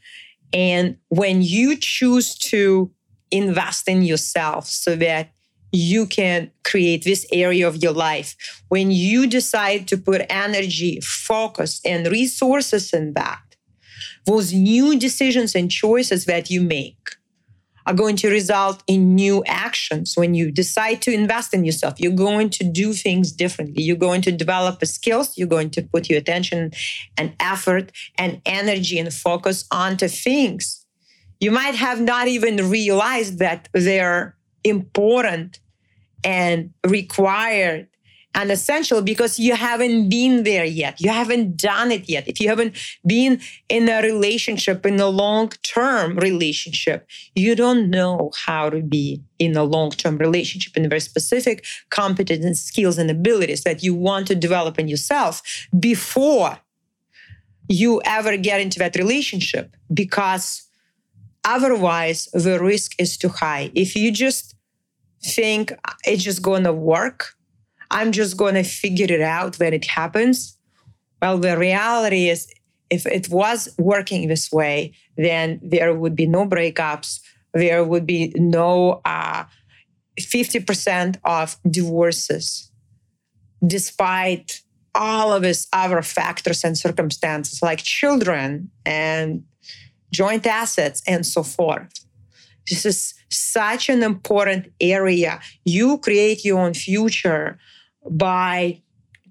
And 0.54 0.98
when 1.10 1.41
you 1.41 1.76
choose 1.78 2.38
to 2.38 2.91
invest 3.32 3.88
in 3.88 4.04
yourself 4.04 4.65
so 4.65 4.95
that 4.95 5.32
you 5.72 6.08
can 6.08 6.50
create 6.63 7.04
this 7.04 7.28
area 7.32 7.67
of 7.67 7.84
your 7.84 7.91
life, 7.91 8.36
when 8.69 8.89
you 8.89 9.28
decide 9.28 9.88
to 9.89 9.98
put 9.98 10.26
energy, 10.30 11.00
focus, 11.02 11.80
and 11.86 12.08
resources 12.08 12.91
in 12.93 13.13
that, 13.13 13.41
those 14.26 14.54
new 14.54 14.98
decisions 14.98 15.54
and 15.54 15.69
choices 15.69 16.26
that 16.26 16.50
you 16.50 16.62
make 16.62 17.18
are 17.89 17.95
going 17.95 18.15
to 18.15 18.30
result 18.30 18.84
in 18.86 19.15
new 19.15 19.43
actions. 19.47 20.13
When 20.15 20.36
you 20.36 20.52
decide 20.52 21.02
to 21.02 21.12
invest 21.12 21.56
in 21.56 21.65
yourself, 21.65 21.99
you're 21.99 22.12
going 22.12 22.52
to 22.52 22.63
do 22.63 22.93
things 22.93 23.32
differently. 23.32 23.82
You're 23.82 23.97
going 23.97 24.21
to 24.21 24.32
develop 24.32 24.86
skills. 24.86 25.36
You're 25.36 25.47
going 25.47 25.71
to 25.71 25.82
put 25.82 26.08
your 26.08 26.19
attention 26.19 26.71
and 27.17 27.34
effort 27.39 27.91
and 28.15 28.43
energy 28.45 28.99
and 28.99 29.12
focus 29.12 29.65
onto 29.71 30.08
things. 30.08 30.86
You 31.39 31.49
might 31.49 31.73
have 31.73 31.99
not 31.99 32.28
even 32.28 32.69
realized 32.69 33.39
that 33.39 33.69
they're 33.73 34.38
important 34.63 35.60
and 36.23 36.71
required 36.86 37.88
and 38.36 38.52
essential 38.52 39.02
because 39.02 39.39
you 39.39 39.56
haven't 39.56 40.10
been 40.10 40.44
there 40.44 40.65
yet. 40.65 41.02
You 41.02 41.10
haven't 41.10 41.58
done 41.58 41.92
it 41.92 42.08
yet. 42.08 42.28
If 42.28 42.39
you 42.39 42.48
haven't 42.48 42.76
been 43.06 43.42
in 43.70 43.89
a 43.89 44.02
relationship, 44.02 44.86
in 44.86 45.00
a 45.00 45.08
long 45.08 45.50
term 45.63 46.15
relationship, 46.18 47.08
you 47.36 47.56
don't 47.56 47.89
know 47.89 48.32
how 48.46 48.70
to 48.70 48.82
be 48.82 49.22
in 49.39 49.58
a 49.58 49.63
long 49.63 49.92
term 49.92 50.18
relationship 50.18 50.78
in 50.78 50.88
very 50.88 51.02
specific 51.02 51.65
competence, 51.89 52.62
skills, 52.62 52.98
and 52.98 53.10
abilities 53.10 53.63
that 53.63 53.84
you 53.84 53.96
want 53.96 54.28
to 54.28 54.36
develop 54.36 54.78
in 54.78 54.88
yourself 54.88 55.68
before 55.80 56.60
you 57.68 58.02
ever 58.04 58.36
get 58.38 58.62
into 58.62 58.80
that 58.80 58.96
relationship 58.96 59.76
because 59.94 60.68
otherwise 61.44 62.28
the 62.34 62.60
risk 62.60 62.94
is 63.00 63.18
too 63.18 63.30
high. 63.30 63.72
If 63.76 63.96
you 63.96 64.12
just 64.12 64.56
think 65.24 65.74
it's 66.04 66.24
just 66.24 66.42
going 66.42 66.63
to 66.63 66.74
work, 66.74 67.36
I'm 67.91 68.12
just 68.12 68.38
going 68.38 68.56
to 68.56 68.63
figure 68.63 69.08
it 69.10 69.21
out 69.21 69.58
when 69.58 69.73
it 69.73 69.86
happens. 69.86 70.58
Well, 71.21 71.38
the 71.38 71.58
reality 71.58 72.30
is, 72.30 72.52
if 72.89 73.06
it 73.06 73.30
was 73.30 73.69
working 73.78 74.28
this 74.28 74.52
way, 74.52 74.93
then 75.17 75.60
there 75.62 75.93
would 75.93 76.15
be 76.15 76.25
no 76.25 76.47
breakups. 76.47 77.19
There 77.54 77.84
would 77.84 78.06
be 78.06 78.34
no 78.36 79.02
uh, 79.06 79.45
50% 80.19 81.17
of 81.23 81.58
divorces, 81.69 82.71
despite 83.65 84.62
all 84.95 85.34
of 85.34 85.43
these 85.43 85.67
other 85.71 86.02
factors 86.02 86.63
and 86.63 86.78
circumstances 86.78 87.62
like 87.62 87.80
children 87.80 88.71
and 88.86 89.43
joint 90.12 90.45
assets 90.47 91.02
and 91.08 91.25
so 91.25 91.43
forth. 91.43 91.91
This 92.69 92.86
is 92.86 93.13
such 93.30 93.89
an 93.89 94.04
important 94.04 94.71
area. 94.82 95.39
You 95.65 95.97
create 95.99 96.43
your 96.43 96.60
own 96.60 96.73
future 96.73 97.60
by 98.09 98.81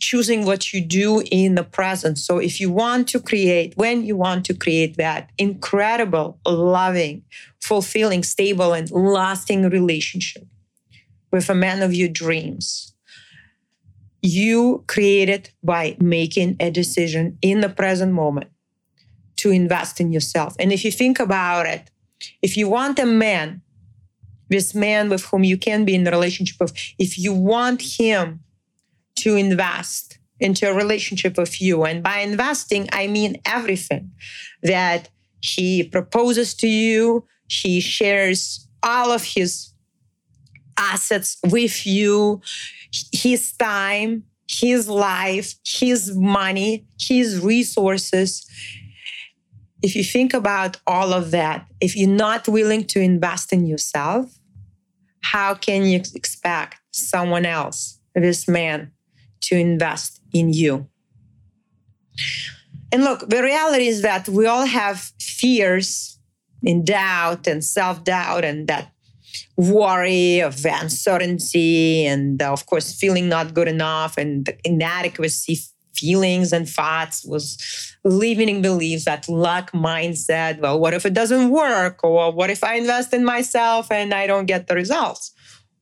choosing 0.01 0.45
what 0.45 0.73
you 0.73 0.81
do 0.81 1.23
in 1.31 1.55
the 1.55 1.65
present. 1.65 2.19
So 2.19 2.39
if 2.39 2.61
you 2.61 2.71
want 2.71 3.09
to 3.09 3.21
create, 3.21 3.75
when 3.77 4.05
you 4.05 4.17
want 4.17 4.45
to 4.47 4.55
create 4.55 4.97
that 4.97 5.31
incredible, 5.39 6.39
loving, 6.47 7.25
fulfilling, 7.61 8.23
stable, 8.23 8.73
and 8.73 8.91
lasting 8.91 9.69
relationship 9.69 10.47
with 11.33 11.51
a 11.51 11.55
man 11.55 11.83
of 11.83 11.95
your 11.95 12.09
dreams, 12.09 12.95
you 14.23 14.85
create 14.87 15.29
it 15.29 15.53
by 15.63 15.97
making 16.01 16.57
a 16.61 16.71
decision 16.71 17.39
in 17.43 17.61
the 17.61 17.69
present 17.69 18.13
moment 18.13 18.51
to 19.37 19.51
invest 19.51 20.01
in 20.01 20.13
yourself. 20.13 20.57
And 20.59 20.73
if 20.73 20.85
you 20.85 20.91
think 20.91 21.21
about 21.21 21.67
it, 21.67 21.91
if 22.43 22.57
you 22.57 22.69
want 22.69 22.99
a 22.99 23.07
man, 23.07 23.63
this 24.49 24.75
man 24.75 25.09
with 25.09 25.25
whom 25.27 25.45
you 25.45 25.57
can 25.57 25.85
be 25.85 25.95
in 25.95 26.07
a 26.07 26.11
relationship 26.11 26.57
with, 26.61 26.73
if 26.99 27.19
you 27.19 27.33
want 27.33 27.83
him 27.83 28.41
to 29.19 29.37
invest 29.37 30.19
into 30.41 30.69
a 30.69 30.75
relationship 30.75 31.37
with 31.37 31.61
you, 31.61 31.85
and 31.85 32.03
by 32.03 32.19
investing, 32.21 32.89
I 32.93 33.07
mean 33.07 33.41
everything 33.45 34.13
that 34.63 35.09
he 35.41 35.83
proposes 35.83 36.55
to 36.55 36.69
you, 36.69 37.25
he 37.49 37.81
shares 37.81 38.69
all 38.83 39.11
of 39.11 39.25
his 39.25 39.73
assets 40.77 41.39
with 41.45 41.87
you, 41.87 42.41
his 43.13 43.53
time, 43.53 44.25
his 44.49 44.89
life, 44.89 45.55
his 45.67 46.17
money, 46.17 46.87
his 47.01 47.41
resources. 47.41 48.47
If 49.83 49.95
you 49.95 50.05
think 50.05 50.35
about 50.35 50.79
all 50.87 51.13
of 51.13 51.31
that, 51.33 51.67
if 51.81 51.97
you're 51.97 52.09
not 52.09 52.49
willing 52.49 52.85
to 52.85 53.01
invest 53.01 53.53
in 53.53 53.67
yourself, 53.67 54.39
how 55.23 55.55
can 55.55 55.85
you 55.85 56.01
expect 56.15 56.77
someone 56.93 57.45
else, 57.45 57.99
this 58.15 58.49
man, 58.49 58.93
to 59.43 59.57
invest 59.57 60.21
in 60.33 60.53
you? 60.53 60.89
And 62.91 63.05
look, 63.05 63.29
the 63.29 63.43
reality 63.43 63.87
is 63.87 64.03
that 64.03 64.29
we 64.29 64.47
all 64.47 64.67
have 64.67 65.13
fears 65.21 66.19
and 66.67 66.87
doubt 66.87 67.47
and 67.47 67.65
self 67.65 68.03
doubt, 68.05 68.45
and 68.45 68.67
that 68.69 68.93
worry 69.57 70.41
of 70.41 70.65
uncertainty 70.65 72.07
and 72.07 72.41
uh, 72.41 72.53
of 72.53 72.67
course 72.67 72.95
feeling 72.95 73.29
not 73.29 73.55
good 73.55 73.69
enough 73.69 74.17
and 74.17 74.49
inadequacy 74.65 75.59
feelings 75.95 76.53
and 76.53 76.69
thoughts 76.69 77.25
was 77.25 77.97
living 78.05 78.49
in 78.49 78.63
beliefs 78.63 79.05
that 79.05 79.29
lack 79.29 79.73
mindset 79.73 80.61
well 80.61 80.79
what 80.79 80.95
if 80.95 81.05
it 81.05 81.13
doesn't 81.13 81.51
work 81.51 82.03
or 82.05 82.33
what 82.33 82.51
if 82.51 82.63
i 82.63 82.75
invest 82.75 83.13
in 83.13 83.25
myself 83.25 83.91
and 83.91 84.15
i 84.15 84.27
don't 84.27 84.47
get 84.47 84.69
the 84.69 84.75
results 84.75 85.33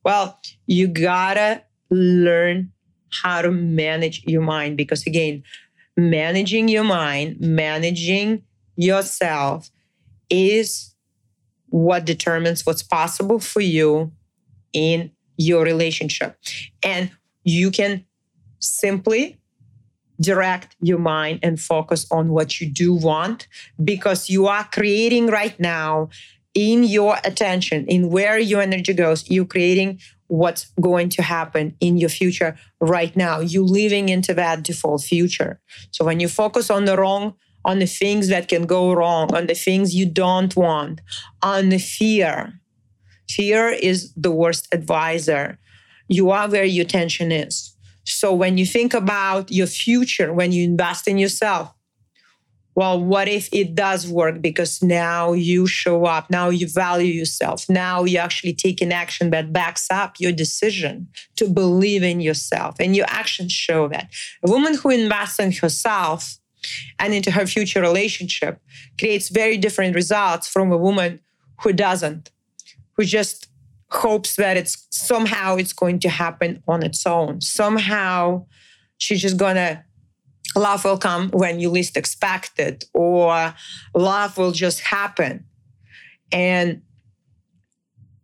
well 0.03 0.39
you 0.65 0.87
gotta 0.87 1.61
learn 1.91 2.71
how 3.11 3.41
to 3.41 3.51
manage 3.51 4.23
your 4.25 4.41
mind 4.41 4.77
because 4.77 5.05
again 5.05 5.43
managing 5.95 6.67
your 6.67 6.83
mind 6.83 7.39
managing 7.39 8.43
yourself 8.75 9.71
is 10.29 10.95
what 11.69 12.05
determines 12.05 12.65
what's 12.65 12.83
possible 12.83 13.39
for 13.39 13.61
you 13.61 14.11
in 14.73 15.11
your 15.37 15.63
relationship. 15.63 16.37
And 16.83 17.11
you 17.43 17.71
can 17.71 18.05
simply 18.59 19.37
direct 20.19 20.75
your 20.81 20.97
mind 20.97 21.39
and 21.43 21.59
focus 21.59 22.07
on 22.09 22.29
what 22.29 22.59
you 22.59 22.69
do 22.69 22.93
want 22.93 23.47
because 23.83 24.29
you 24.29 24.47
are 24.47 24.67
creating 24.71 25.27
right 25.27 25.59
now 25.59 26.09
in 26.55 26.83
your 26.83 27.17
attention, 27.23 27.85
in 27.85 28.09
where 28.09 28.39
your 28.39 28.61
energy 28.61 28.93
goes, 28.93 29.29
you're 29.29 29.45
creating 29.45 29.99
what's 30.27 30.71
going 30.81 31.09
to 31.09 31.21
happen 31.21 31.75
in 31.79 31.97
your 31.97 32.09
future 32.09 32.57
right 32.81 33.15
now. 33.15 33.39
You're 33.39 33.63
living 33.63 34.09
into 34.09 34.33
that 34.33 34.63
default 34.63 35.03
future. 35.03 35.59
So 35.91 36.05
when 36.05 36.19
you 36.19 36.27
focus 36.27 36.69
on 36.69 36.85
the 36.85 36.97
wrong 36.97 37.33
on 37.67 37.79
the 37.79 37.85
things 37.85 38.29
that 38.29 38.47
can 38.47 38.65
go 38.65 38.93
wrong, 38.93 39.33
on 39.35 39.45
the 39.47 39.53
things 39.53 39.93
you 39.93 40.05
don't 40.05 40.55
want, 40.55 41.01
on 41.41 41.67
the 41.67 41.77
fear. 41.77 42.61
Fear 43.29 43.69
is 43.69 44.13
the 44.15 44.31
worst 44.31 44.69
advisor. 44.71 45.59
You 46.07 46.31
are 46.31 46.49
where 46.49 46.63
your 46.63 46.85
attention 46.85 47.31
is. 47.33 47.75
So 48.05 48.33
when 48.33 48.57
you 48.57 48.65
think 48.65 48.93
about 48.93 49.51
your 49.51 49.67
future, 49.67 50.33
when 50.33 50.53
you 50.53 50.63
invest 50.63 51.09
in 51.09 51.17
yourself, 51.17 51.73
well, 52.77 53.03
what 53.03 53.27
if 53.27 53.49
it 53.51 53.73
does 53.73 54.07
work? 54.07 54.39
Because 54.39 54.83
now 54.83 55.33
you 55.33 55.65
show 55.65 56.05
up, 56.05 56.29
now 56.29 56.49
you 56.49 56.67
value 56.67 57.11
yourself, 57.11 57.67
now 57.67 58.03
you 58.03 58.19
actually 58.19 58.53
take 58.53 58.81
an 58.81 58.91
action 58.91 59.31
that 59.31 59.51
backs 59.51 59.87
up 59.89 60.19
your 60.19 60.31
decision 60.31 61.07
to 61.37 61.49
believe 61.49 62.03
in 62.03 62.19
yourself, 62.19 62.75
and 62.79 62.95
your 62.95 63.07
actions 63.09 63.51
show 63.51 63.87
that. 63.87 64.11
A 64.45 64.51
woman 64.51 64.75
who 64.75 64.91
invests 64.91 65.39
in 65.39 65.53
herself 65.53 66.37
and 66.99 67.15
into 67.15 67.31
her 67.31 67.47
future 67.47 67.81
relationship 67.81 68.61
creates 68.99 69.29
very 69.29 69.57
different 69.57 69.95
results 69.95 70.47
from 70.47 70.71
a 70.71 70.77
woman 70.77 71.19
who 71.63 71.73
doesn't, 71.73 72.29
who 72.95 73.05
just 73.05 73.47
hopes 73.89 74.35
that 74.35 74.55
it's 74.55 74.85
somehow 74.91 75.55
it's 75.55 75.73
going 75.73 75.97
to 76.01 76.09
happen 76.09 76.61
on 76.67 76.83
its 76.83 77.07
own. 77.07 77.41
Somehow 77.41 78.45
she's 78.99 79.23
just 79.23 79.37
gonna 79.37 79.83
love 80.57 80.83
will 80.83 80.97
come 80.97 81.29
when 81.29 81.59
you 81.59 81.69
least 81.69 81.97
expect 81.97 82.59
it, 82.59 82.85
or 82.93 83.53
love 83.93 84.37
will 84.37 84.51
just 84.51 84.81
happen. 84.81 85.45
And 86.31 86.81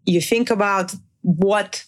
you 0.06 0.22
think 0.22 0.50
about 0.50 0.94
what 1.22 1.86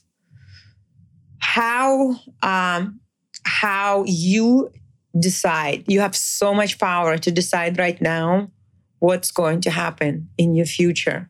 how 1.40 2.16
um, 2.42 3.00
how 3.44 4.04
you 4.06 4.72
decide. 5.20 5.84
You 5.88 6.00
have 6.02 6.16
so 6.16 6.54
much 6.54 6.80
power 6.80 7.18
to 7.18 7.32
decide 7.32 7.78
right 7.78 8.02
now 8.02 8.52
what's 9.00 9.32
going 9.32 9.62
to 9.62 9.72
happen 9.72 10.30
in 10.38 10.56
your 10.56 10.66
future. 10.66 11.30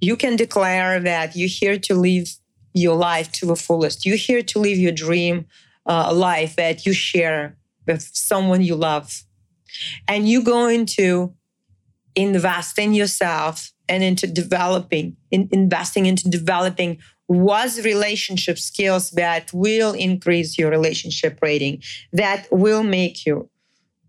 You 0.00 0.16
can 0.16 0.36
declare 0.36 1.00
that 1.00 1.36
you're 1.36 1.48
here 1.48 1.78
to 1.78 1.94
live 1.94 2.28
your 2.72 2.96
life 2.96 3.30
to 3.32 3.46
the 3.46 3.56
fullest. 3.56 4.06
You're 4.06 4.16
here 4.16 4.42
to 4.42 4.58
live 4.58 4.78
your 4.78 4.92
dream 4.92 5.46
uh, 5.86 6.12
life 6.14 6.56
that 6.56 6.86
you 6.86 6.92
share 6.92 7.56
with 7.86 8.02
someone 8.12 8.62
you 8.62 8.76
love. 8.76 9.24
And 10.08 10.28
you 10.28 10.42
go 10.42 10.66
into 10.66 10.94
to 10.96 11.34
invest 12.14 12.78
in 12.78 12.92
yourself 12.94 13.72
and 13.88 14.02
into 14.02 14.26
developing, 14.26 15.16
in 15.30 15.48
investing 15.52 16.06
into 16.06 16.28
developing 16.28 16.98
was 17.28 17.84
relationship 17.84 18.58
skills 18.58 19.10
that 19.12 19.52
will 19.52 19.92
increase 19.92 20.58
your 20.58 20.68
relationship 20.68 21.38
rating, 21.40 21.80
that 22.12 22.48
will 22.50 22.82
make 22.82 23.24
you 23.24 23.48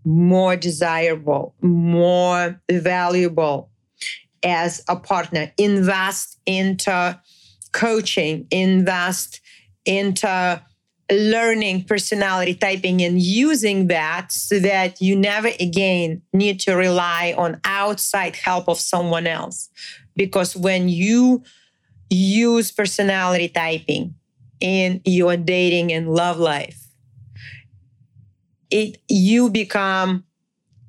more 0.04 0.56
desirable, 0.56 1.54
more 1.62 2.60
valuable 2.72 3.70
as 4.42 4.84
a 4.88 4.96
partner. 4.96 5.52
Invest 5.58 6.40
into 6.48 7.20
coaching, 7.72 8.48
invest 8.50 9.40
into 9.86 10.64
learning 11.12 11.84
personality 11.84 12.54
typing 12.56 13.02
and 13.02 13.22
using 13.22 13.88
that 13.88 14.32
so 14.32 14.60
that 14.60 15.02
you 15.02 15.16
never 15.16 15.50
again 15.60 16.22
need 16.34 16.60
to 16.62 16.74
rely 16.74 17.36
on 17.38 17.60
outside 17.66 18.36
help 18.36 18.68
of 18.68 18.80
someone 18.80 19.28
else. 19.28 19.70
Because 20.16 20.56
when 20.56 20.90
you 20.90 21.44
use 22.10 22.72
personality 22.72 23.50
typing 23.50 24.16
in 24.60 25.02
your 25.06 25.38
dating 25.38 25.92
and 25.92 26.10
love 26.10 26.38
life, 26.38 26.88
it 28.70 28.98
you 29.10 29.50
become 29.50 30.24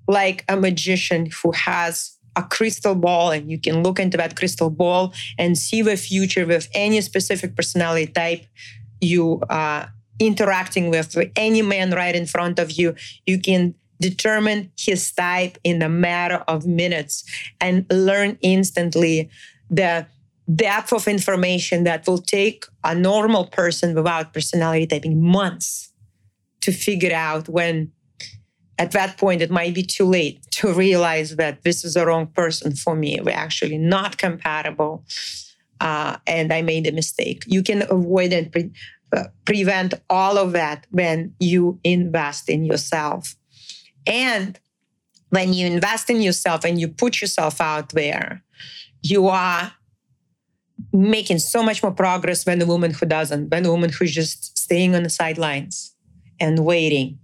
like 0.08 0.44
a 0.48 0.56
magician 0.56 1.28
who 1.42 1.52
has 1.52 2.16
a 2.36 2.42
crystal 2.42 2.94
ball 2.94 3.30
and 3.30 3.50
you 3.50 3.58
can 3.58 3.82
look 3.82 3.98
into 3.98 4.16
that 4.16 4.36
crystal 4.36 4.70
ball 4.70 5.12
and 5.38 5.58
see 5.58 5.82
the 5.82 5.96
future 5.96 6.46
with 6.46 6.68
any 6.74 7.00
specific 7.00 7.54
personality 7.54 8.10
type 8.10 8.46
you 9.00 9.42
are 9.50 9.92
interacting 10.26 10.90
with, 10.90 11.16
any 11.36 11.62
man 11.62 11.90
right 11.90 12.14
in 12.14 12.26
front 12.26 12.58
of 12.58 12.72
you 12.72 12.94
you 13.26 13.38
can 13.38 13.74
determine 14.00 14.70
his 14.78 15.12
type 15.12 15.56
in 15.62 15.80
a 15.82 15.88
matter 15.88 16.42
of 16.48 16.66
minutes 16.66 17.24
and 17.60 17.86
learn 17.90 18.36
instantly 18.42 19.30
the 19.70 20.06
depth 20.54 20.92
of 20.92 21.06
information 21.06 21.84
that 21.84 22.06
will 22.06 22.18
take 22.18 22.64
a 22.84 22.94
normal 22.94 23.46
person 23.46 23.94
without 23.94 24.34
personality 24.34 24.86
typing 24.86 25.22
months 25.22 25.92
to 26.60 26.72
figure 26.72 27.14
out 27.14 27.48
when 27.48 27.92
at 28.78 28.90
that 28.90 29.16
point 29.16 29.40
it 29.40 29.50
might 29.50 29.74
be 29.74 29.82
too 29.82 30.04
late 30.04 30.44
to 30.50 30.72
realize 30.72 31.36
that 31.36 31.62
this 31.62 31.84
is 31.84 31.94
the 31.94 32.04
wrong 32.04 32.26
person 32.26 32.74
for 32.74 32.96
me. 32.96 33.18
We're 33.22 33.30
actually 33.46 33.78
not 33.78 34.18
compatible 34.18 35.04
uh, 35.80 36.16
and 36.26 36.52
i 36.52 36.62
made 36.62 36.86
a 36.86 36.92
mistake. 36.92 37.44
You 37.46 37.62
can 37.62 37.82
avoid 37.90 38.32
and 38.32 38.50
pre- 38.50 38.72
prevent 39.44 39.94
all 40.08 40.38
of 40.38 40.52
that 40.52 40.86
when 40.90 41.34
you 41.38 41.78
invest 41.84 42.48
in 42.48 42.64
yourself. 42.64 43.36
And 44.06 44.58
when 45.30 45.52
you 45.52 45.66
invest 45.66 46.10
in 46.10 46.20
yourself 46.20 46.64
and 46.64 46.80
you 46.80 46.88
put 46.88 47.20
yourself 47.20 47.60
out 47.60 47.90
there, 47.90 48.42
you 49.02 49.28
are 49.28 49.72
making 50.92 51.38
so 51.38 51.62
much 51.62 51.82
more 51.82 51.92
progress 51.92 52.44
than 52.44 52.58
the 52.58 52.66
woman 52.66 52.92
who 52.92 53.06
doesn't, 53.06 53.50
than 53.50 53.62
the 53.62 53.70
woman 53.70 53.90
who's 53.90 54.14
just 54.14 54.58
staying 54.58 54.94
on 54.94 55.02
the 55.02 55.10
sidelines 55.10 55.94
and 56.40 56.64
waiting 56.64 57.18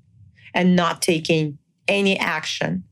and 0.55 0.77
not 0.77 1.03
taking 1.03 1.59
any 1.87 2.18
action. 2.18 2.85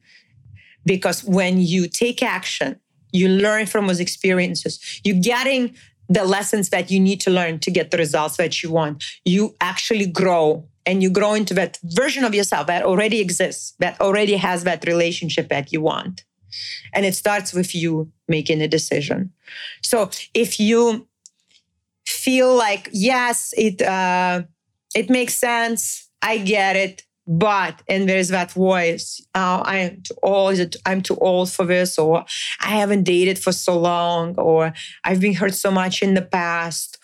Because 0.84 1.24
when 1.24 1.58
you 1.58 1.88
take 1.88 2.22
action, 2.22 2.80
you 3.12 3.28
learn 3.28 3.66
from 3.66 3.86
those 3.86 4.00
experiences, 4.00 5.00
you're 5.04 5.20
getting 5.20 5.74
the 6.08 6.24
lessons 6.24 6.70
that 6.70 6.90
you 6.90 7.00
need 7.00 7.20
to 7.22 7.30
learn 7.30 7.58
to 7.60 7.70
get 7.70 7.90
the 7.90 7.98
results 7.98 8.36
that 8.36 8.62
you 8.62 8.70
want. 8.70 9.04
You 9.24 9.54
actually 9.60 10.06
grow 10.06 10.68
and 10.84 11.02
you 11.02 11.10
grow 11.10 11.34
into 11.34 11.52
that 11.54 11.78
version 11.82 12.24
of 12.24 12.34
yourself 12.34 12.68
that 12.68 12.84
already 12.84 13.20
exists, 13.20 13.74
that 13.80 14.00
already 14.00 14.36
has 14.36 14.64
that 14.64 14.86
relationship 14.86 15.48
that 15.48 15.72
you 15.72 15.80
want. 15.80 16.24
And 16.94 17.04
it 17.04 17.14
starts 17.14 17.52
with 17.52 17.74
you 17.74 18.12
making 18.28 18.62
a 18.62 18.68
decision. 18.68 19.32
So 19.82 20.10
if 20.32 20.60
you 20.60 21.08
feel 22.06 22.54
like, 22.54 22.88
yes, 22.92 23.52
it, 23.56 23.82
uh, 23.82 24.44
it 24.94 25.10
makes 25.10 25.34
sense, 25.34 26.08
I 26.22 26.38
get 26.38 26.76
it, 26.76 27.02
but 27.26 27.82
and 27.88 28.08
there's 28.08 28.28
that 28.28 28.52
voice 28.52 29.20
oh, 29.34 29.62
i 29.64 29.78
am 29.78 30.00
too 30.02 30.14
old 30.22 30.76
i'm 30.86 31.02
too 31.02 31.16
old 31.16 31.50
for 31.50 31.64
this 31.64 31.98
or 31.98 32.24
i 32.60 32.68
haven't 32.68 33.02
dated 33.02 33.38
for 33.38 33.52
so 33.52 33.78
long 33.78 34.34
or 34.38 34.72
i've 35.04 35.20
been 35.20 35.34
hurt 35.34 35.54
so 35.54 35.70
much 35.70 36.02
in 36.02 36.14
the 36.14 36.22
past 36.22 36.98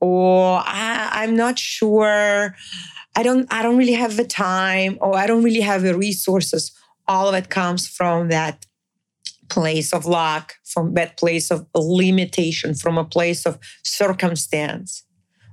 or 0.00 0.60
I, 0.64 1.10
i'm 1.12 1.36
not 1.36 1.58
sure 1.58 2.56
i 3.14 3.22
don't 3.22 3.52
i 3.52 3.62
don't 3.62 3.76
really 3.76 3.92
have 3.92 4.16
the 4.16 4.24
time 4.24 4.98
or 5.00 5.16
i 5.16 5.26
don't 5.26 5.44
really 5.44 5.60
have 5.60 5.82
the 5.82 5.96
resources. 5.96 6.72
All 7.06 7.26
of 7.26 7.34
it 7.34 7.48
comes 7.48 7.88
from 7.88 8.28
that 8.28 8.66
place 9.48 9.94
of 9.94 10.04
luck 10.04 10.56
from 10.64 10.92
that 10.94 11.16
place 11.16 11.50
of 11.50 11.66
limitation 11.74 12.74
from 12.74 12.98
a 12.98 13.04
place 13.04 13.46
of 13.46 13.58
circumstance 13.82 15.04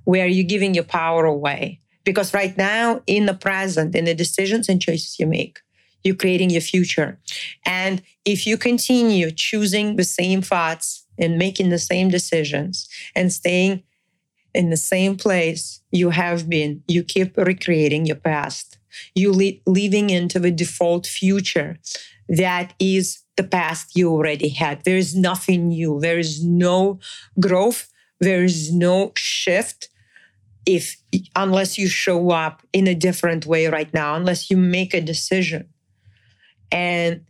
where 0.03 0.27
you're 0.27 0.43
giving 0.43 0.73
your 0.73 0.83
power 0.83 1.23
away 1.23 1.79
because 2.05 2.33
right 2.33 2.55
now, 2.57 3.01
in 3.07 3.25
the 3.25 3.33
present, 3.33 3.95
in 3.95 4.05
the 4.05 4.13
decisions 4.15 4.69
and 4.69 4.81
choices 4.81 5.19
you 5.19 5.27
make, 5.27 5.59
you're 6.03 6.15
creating 6.15 6.51
your 6.51 6.61
future. 6.61 7.19
And 7.65 8.01
if 8.23 8.45
you 8.45 8.57
continue 8.57 9.31
choosing 9.31 9.95
the 9.95 10.03
same 10.03 10.41
thoughts 10.41 11.05
and 11.17 11.37
making 11.37 11.69
the 11.69 11.79
same 11.79 12.09
decisions 12.09 12.87
and 13.15 13.33
staying 13.33 13.83
in 14.53 14.69
the 14.69 14.77
same 14.77 15.17
place 15.17 15.81
you 15.91 16.11
have 16.11 16.49
been, 16.49 16.83
you 16.87 17.03
keep 17.03 17.35
recreating 17.37 18.05
your 18.05 18.15
past. 18.15 18.77
You 19.13 19.31
li- 19.31 19.61
living 19.65 20.09
into 20.09 20.39
the 20.39 20.51
default 20.51 21.05
future 21.05 21.77
that 22.29 22.73
is 22.79 23.23
the 23.37 23.43
past 23.43 23.95
you 23.95 24.09
already 24.09 24.49
had. 24.49 24.83
There 24.83 24.97
is 24.97 25.15
nothing 25.15 25.67
new. 25.67 25.99
There 25.99 26.17
is 26.17 26.43
no 26.43 26.99
growth. 27.39 27.91
There 28.19 28.43
is 28.43 28.73
no 28.73 29.11
shift 29.17 29.89
if 30.65 30.97
unless 31.35 31.77
you 31.77 31.87
show 31.87 32.31
up 32.31 32.61
in 32.73 32.87
a 32.87 32.95
different 32.95 33.45
way 33.45 33.67
right 33.67 33.93
now 33.93 34.15
unless 34.15 34.49
you 34.49 34.57
make 34.57 34.93
a 34.93 35.01
decision. 35.01 35.69
And 36.71 37.25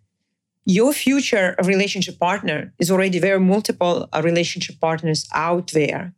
your 0.65 0.93
future 0.93 1.55
relationship 1.63 2.19
partner 2.19 2.73
is 2.79 2.89
already 2.89 3.19
there 3.19 3.35
are 3.35 3.39
multiple 3.39 4.09
uh, 4.11 4.21
relationship 4.23 4.79
partners 4.79 5.27
out 5.33 5.71
there. 5.71 6.13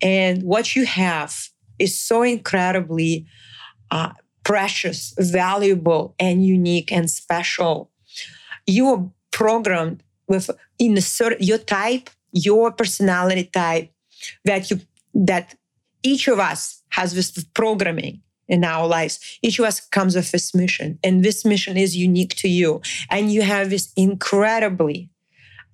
And 0.00 0.42
what 0.42 0.74
you 0.74 0.86
have 0.86 1.48
is 1.78 1.98
so 1.98 2.22
incredibly 2.22 3.26
uh, 3.90 4.12
precious 4.44 5.14
valuable 5.18 6.14
and 6.18 6.44
unique 6.44 6.90
and 6.90 7.08
special. 7.10 7.90
You 8.66 8.88
are 8.88 9.10
programmed 9.30 10.02
with 10.26 10.50
in 10.78 10.96
a 10.96 11.00
certain 11.00 11.38
your 11.40 11.58
type 11.58 12.10
your 12.32 12.72
personality 12.72 13.44
type 13.44 13.90
that 14.44 14.70
you 14.70 14.80
that 15.14 15.54
each 16.02 16.28
of 16.28 16.38
us 16.38 16.82
has 16.90 17.14
this 17.14 17.30
programming 17.54 18.22
in 18.48 18.64
our 18.64 18.86
lives. 18.86 19.38
Each 19.42 19.58
of 19.58 19.64
us 19.64 19.80
comes 19.80 20.14
with 20.14 20.30
this 20.30 20.54
mission, 20.54 20.98
and 21.02 21.24
this 21.24 21.44
mission 21.44 21.76
is 21.76 21.96
unique 21.96 22.34
to 22.36 22.48
you. 22.48 22.82
And 23.10 23.32
you 23.32 23.42
have 23.42 23.70
this 23.70 23.92
incredibly 23.96 25.10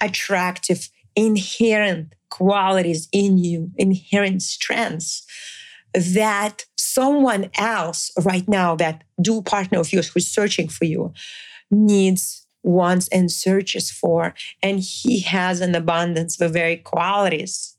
attractive, 0.01 0.89
inherent 1.17 2.15
qualities 2.31 3.09
in 3.13 3.39
you, 3.39 3.71
inherent 3.77 4.43
strengths 4.43 5.27
that 5.95 6.67
someone 6.77 7.51
else 7.57 8.13
right 8.23 8.47
now, 8.47 8.77
that 8.77 9.03
dual 9.21 9.43
partner 9.43 9.81
of 9.81 9.93
yours 9.93 10.09
who's 10.09 10.29
searching 10.29 10.69
for 10.69 10.85
you, 10.85 11.13
needs, 11.71 12.47
wants, 12.63 13.09
and 13.09 13.33
searches 13.33 13.91
for. 13.91 14.35
And 14.63 14.81
he 14.81 15.21
has 15.21 15.61
an 15.61 15.75
abundance 15.75 16.41
of 16.41 16.53
very 16.53 16.77
qualities, 16.77 17.77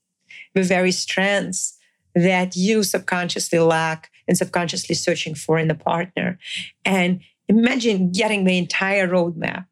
the 0.55 0.63
very 0.63 0.91
strengths 0.91 1.78
that 2.15 2.55
you 2.55 2.83
subconsciously 2.83 3.59
lack 3.59 4.09
and 4.27 4.37
subconsciously 4.37 4.95
searching 4.95 5.35
for 5.35 5.57
in 5.57 5.71
a 5.71 5.75
partner. 5.75 6.37
And 6.85 7.21
imagine 7.47 8.11
getting 8.11 8.43
the 8.43 8.57
entire 8.57 9.07
roadmap 9.07 9.65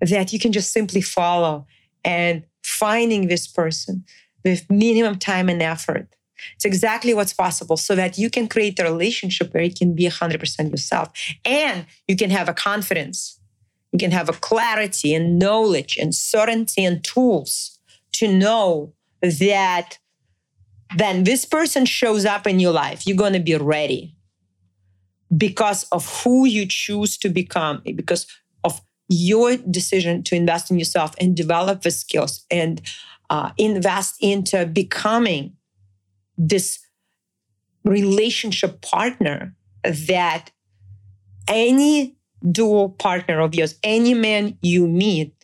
that 0.00 0.32
you 0.32 0.38
can 0.38 0.52
just 0.52 0.72
simply 0.72 1.00
follow 1.00 1.66
and 2.04 2.44
finding 2.64 3.28
this 3.28 3.46
person 3.46 4.04
with 4.44 4.70
minimum 4.70 5.18
time 5.18 5.48
and 5.48 5.62
effort. 5.62 6.08
It's 6.56 6.64
exactly 6.64 7.12
what's 7.12 7.34
possible 7.34 7.76
so 7.76 7.94
that 7.94 8.16
you 8.16 8.30
can 8.30 8.48
create 8.48 8.78
a 8.78 8.84
relationship 8.84 9.52
where 9.52 9.62
you 9.62 9.74
can 9.74 9.94
be 9.94 10.08
100% 10.08 10.70
yourself 10.70 11.10
and 11.44 11.86
you 12.08 12.16
can 12.16 12.30
have 12.30 12.48
a 12.48 12.54
confidence. 12.54 13.38
You 13.92 13.98
can 13.98 14.10
have 14.12 14.28
a 14.28 14.32
clarity 14.32 15.14
and 15.14 15.38
knowledge 15.38 15.98
and 15.98 16.14
certainty 16.14 16.84
and 16.84 17.04
tools 17.04 17.78
to 18.12 18.28
know 18.28 18.94
that 19.20 19.98
then 20.96 21.24
this 21.24 21.44
person 21.44 21.84
shows 21.84 22.24
up 22.24 22.46
in 22.46 22.60
your 22.60 22.72
life, 22.72 23.06
you're 23.06 23.16
going 23.16 23.32
to 23.32 23.40
be 23.40 23.56
ready 23.56 24.16
because 25.36 25.84
of 25.92 26.22
who 26.22 26.46
you 26.46 26.66
choose 26.66 27.16
to 27.18 27.28
become, 27.28 27.82
because 27.94 28.26
of 28.64 28.80
your 29.08 29.56
decision 29.56 30.22
to 30.24 30.34
invest 30.34 30.70
in 30.70 30.78
yourself 30.78 31.14
and 31.20 31.36
develop 31.36 31.82
the 31.82 31.90
skills 31.90 32.44
and 32.50 32.80
uh, 33.28 33.50
invest 33.58 34.16
into 34.20 34.66
becoming 34.66 35.56
this 36.36 36.80
relationship 37.84 38.80
partner 38.82 39.54
that 39.84 40.50
any 41.46 42.16
dual 42.50 42.90
partner 42.90 43.40
of 43.40 43.54
yours, 43.54 43.76
any 43.82 44.14
man 44.14 44.56
you 44.62 44.86
meet, 44.86 45.39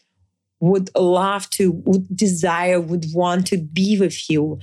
would 0.67 0.91
love 0.97 1.49
to, 1.51 1.73
would 1.85 2.15
desire, 2.17 2.81
would 2.81 3.07
want 3.15 3.47
to 3.49 3.59
be 3.59 3.99
with 3.99 4.29
you, 4.31 4.59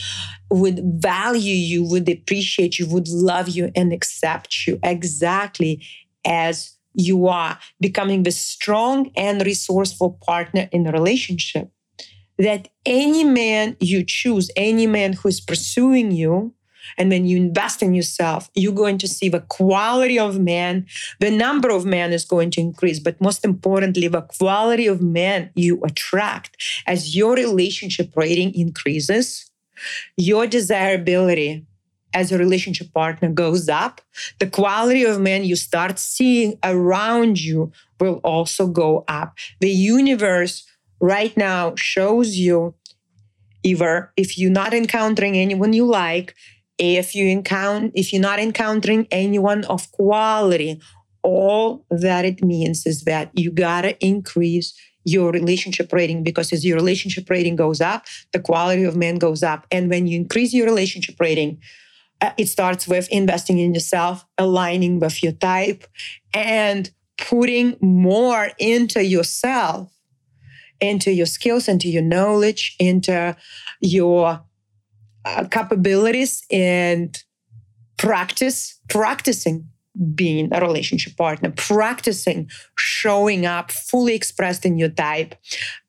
would 0.51 0.79
value 1.01 1.55
you, 1.55 1.83
would 1.83 2.09
appreciate 2.09 2.79
you, 2.79 2.87
would 2.87 3.07
love 3.07 3.49
you 3.49 3.71
and 3.75 3.91
accept 3.93 4.67
you 4.67 4.79
exactly 4.83 5.83
as 6.25 6.77
you 6.93 7.27
are, 7.27 7.57
becoming 7.79 8.23
the 8.23 8.31
strong 8.31 9.11
and 9.15 9.45
resourceful 9.45 10.19
partner 10.21 10.69
in 10.71 10.85
a 10.87 10.91
relationship. 10.91 11.69
That 12.37 12.69
any 12.85 13.23
man 13.23 13.77
you 13.79 14.03
choose, 14.03 14.49
any 14.55 14.87
man 14.87 15.13
who 15.13 15.29
is 15.29 15.39
pursuing 15.39 16.11
you, 16.11 16.53
and 16.97 17.09
when 17.09 17.25
you 17.25 17.37
invest 17.37 17.81
in 17.81 17.93
yourself, 17.93 18.49
you're 18.53 18.73
going 18.73 18.97
to 18.99 19.07
see 19.07 19.29
the 19.29 19.41
quality 19.41 20.19
of 20.19 20.39
men 20.39 20.85
the 21.19 21.31
number 21.31 21.69
of 21.69 21.85
men 21.85 22.11
is 22.11 22.25
going 22.25 22.51
to 22.51 22.61
increase, 22.61 22.99
but 22.99 23.19
most 23.21 23.45
importantly, 23.45 24.07
the 24.07 24.21
quality 24.21 24.87
of 24.87 25.01
men 25.01 25.49
you 25.55 25.81
attract 25.83 26.57
as 26.87 27.15
your 27.15 27.33
relationship 27.35 28.11
rating 28.15 28.53
increases, 28.53 29.49
your 30.17 30.47
desirability 30.47 31.65
as 32.13 32.31
a 32.31 32.37
relationship 32.37 32.93
partner 32.93 33.29
goes 33.29 33.67
up, 33.67 34.01
the 34.39 34.47
quality 34.47 35.03
of 35.03 35.19
men 35.19 35.43
you 35.43 35.55
start 35.55 35.97
seeing 35.97 36.57
around 36.63 37.41
you 37.41 37.71
will 37.99 38.19
also 38.23 38.67
go 38.67 39.03
up. 39.07 39.37
The 39.61 39.71
universe 39.71 40.67
right 40.99 41.35
now 41.35 41.73
shows 41.75 42.35
you 42.35 42.75
either 43.63 44.11
if 44.15 44.37
you're 44.37 44.51
not 44.51 44.73
encountering 44.73 45.35
anyone 45.35 45.73
you 45.73 45.85
like, 45.85 46.35
if 46.77 47.13
you 47.13 47.27
encounter 47.27 47.91
if 47.93 48.11
you're 48.11 48.21
not 48.21 48.39
encountering 48.39 49.07
anyone 49.11 49.63
of 49.65 49.91
quality 49.91 50.79
all 51.21 51.85
that 51.89 52.25
it 52.25 52.43
means 52.43 52.85
is 52.85 53.03
that 53.03 53.31
you 53.33 53.51
gotta 53.51 53.97
increase 54.05 54.73
your 55.05 55.31
relationship 55.31 55.91
rating 55.91 56.23
because 56.23 56.53
as 56.53 56.65
your 56.65 56.75
relationship 56.75 57.29
rating 57.29 57.55
goes 57.55 57.81
up 57.81 58.05
the 58.31 58.39
quality 58.39 58.83
of 58.83 58.95
men 58.95 59.15
goes 59.15 59.43
up. 59.43 59.65
And 59.71 59.89
when 59.89 60.07
you 60.07 60.17
increase 60.19 60.53
your 60.53 60.65
relationship 60.65 61.15
rating 61.19 61.59
uh, 62.21 62.31
it 62.37 62.47
starts 62.47 62.87
with 62.87 63.09
investing 63.09 63.59
in 63.59 63.73
yourself 63.73 64.25
aligning 64.37 64.99
with 64.99 65.21
your 65.21 65.33
type 65.33 65.85
and 66.33 66.89
putting 67.17 67.77
more 67.81 68.49
into 68.59 69.03
yourself 69.03 69.91
into 70.81 71.11
your 71.11 71.25
skills 71.25 71.67
into 71.67 71.87
your 71.87 72.01
knowledge 72.01 72.75
into 72.79 73.35
your 73.79 74.43
uh, 75.25 75.45
capabilities 75.49 76.43
and 76.51 77.23
practice 77.97 78.79
practicing 78.89 79.67
being 80.15 80.49
a 80.51 80.59
relationship 80.59 81.15
partner, 81.15 81.53
practicing 81.55 82.49
showing 82.77 83.45
up 83.45 83.71
fully 83.71 84.15
expressed 84.15 84.65
in 84.65 84.77
your 84.77 84.89
type, 84.89 85.35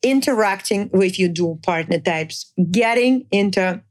interacting 0.03 0.89
with 0.93 1.19
your 1.19 1.29
dual 1.29 1.59
partner 1.63 1.99
types, 1.99 2.51
getting 2.71 3.25
into 3.31 3.81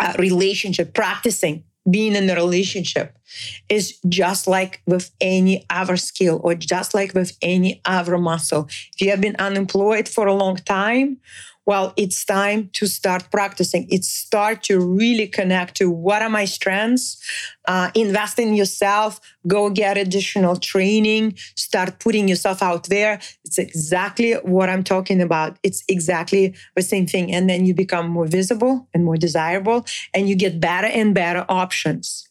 a 0.00 0.14
relationship, 0.18 0.92
practicing 0.92 1.62
being 1.90 2.16
in 2.16 2.30
a 2.30 2.34
relationship 2.34 3.16
is 3.68 3.98
just 4.08 4.46
like 4.46 4.80
with 4.86 5.10
any 5.20 5.66
other 5.68 5.96
skill 5.96 6.40
or 6.42 6.54
just 6.54 6.94
like 6.94 7.14
with 7.14 7.36
any 7.42 7.80
other 7.84 8.16
muscle. 8.16 8.66
If 8.94 9.00
you 9.00 9.10
have 9.10 9.20
been 9.20 9.36
unemployed 9.38 10.08
for 10.08 10.26
a 10.26 10.34
long 10.34 10.56
time, 10.56 11.18
well, 11.66 11.94
it's 11.96 12.24
time 12.24 12.68
to 12.74 12.86
start 12.86 13.30
practicing. 13.30 13.86
It's 13.90 14.08
start 14.08 14.62
to 14.64 14.78
really 14.78 15.26
connect 15.26 15.76
to 15.76 15.90
what 15.90 16.20
are 16.20 16.28
my 16.28 16.44
strengths, 16.44 17.18
uh, 17.66 17.90
invest 17.94 18.38
in 18.38 18.54
yourself, 18.54 19.18
go 19.46 19.70
get 19.70 19.96
additional 19.96 20.56
training, 20.56 21.36
start 21.56 21.98
putting 22.00 22.28
yourself 22.28 22.62
out 22.62 22.84
there. 22.84 23.18
It's 23.44 23.58
exactly 23.58 24.34
what 24.34 24.68
I'm 24.68 24.84
talking 24.84 25.22
about. 25.22 25.58
It's 25.62 25.82
exactly 25.88 26.54
the 26.76 26.82
same 26.82 27.06
thing. 27.06 27.32
And 27.32 27.48
then 27.48 27.64
you 27.64 27.72
become 27.74 28.10
more 28.10 28.26
visible 28.26 28.86
and 28.92 29.04
more 29.04 29.16
desirable, 29.16 29.86
and 30.12 30.28
you 30.28 30.36
get 30.36 30.60
better 30.60 30.88
and 30.88 31.14
better 31.14 31.46
options. 31.48 32.28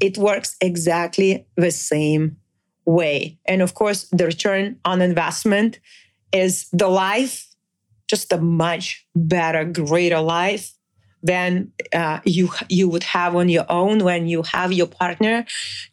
It 0.00 0.18
works 0.18 0.56
exactly 0.60 1.46
the 1.56 1.70
same 1.70 2.36
way. 2.84 3.38
And 3.46 3.62
of 3.62 3.74
course, 3.74 4.08
the 4.10 4.26
return 4.26 4.78
on 4.84 5.02
investment 5.02 5.78
is 6.32 6.68
the 6.72 6.88
life 6.88 7.47
just 8.08 8.32
a 8.32 8.38
much 8.38 9.06
better, 9.14 9.64
greater 9.64 10.20
life 10.20 10.72
than 11.22 11.72
uh, 11.92 12.20
you 12.24 12.48
you 12.68 12.88
would 12.88 13.02
have 13.02 13.34
on 13.34 13.48
your 13.48 13.66
own 13.68 14.04
when 14.04 14.28
you 14.28 14.42
have 14.42 14.72
your 14.72 14.86
partner 14.86 15.44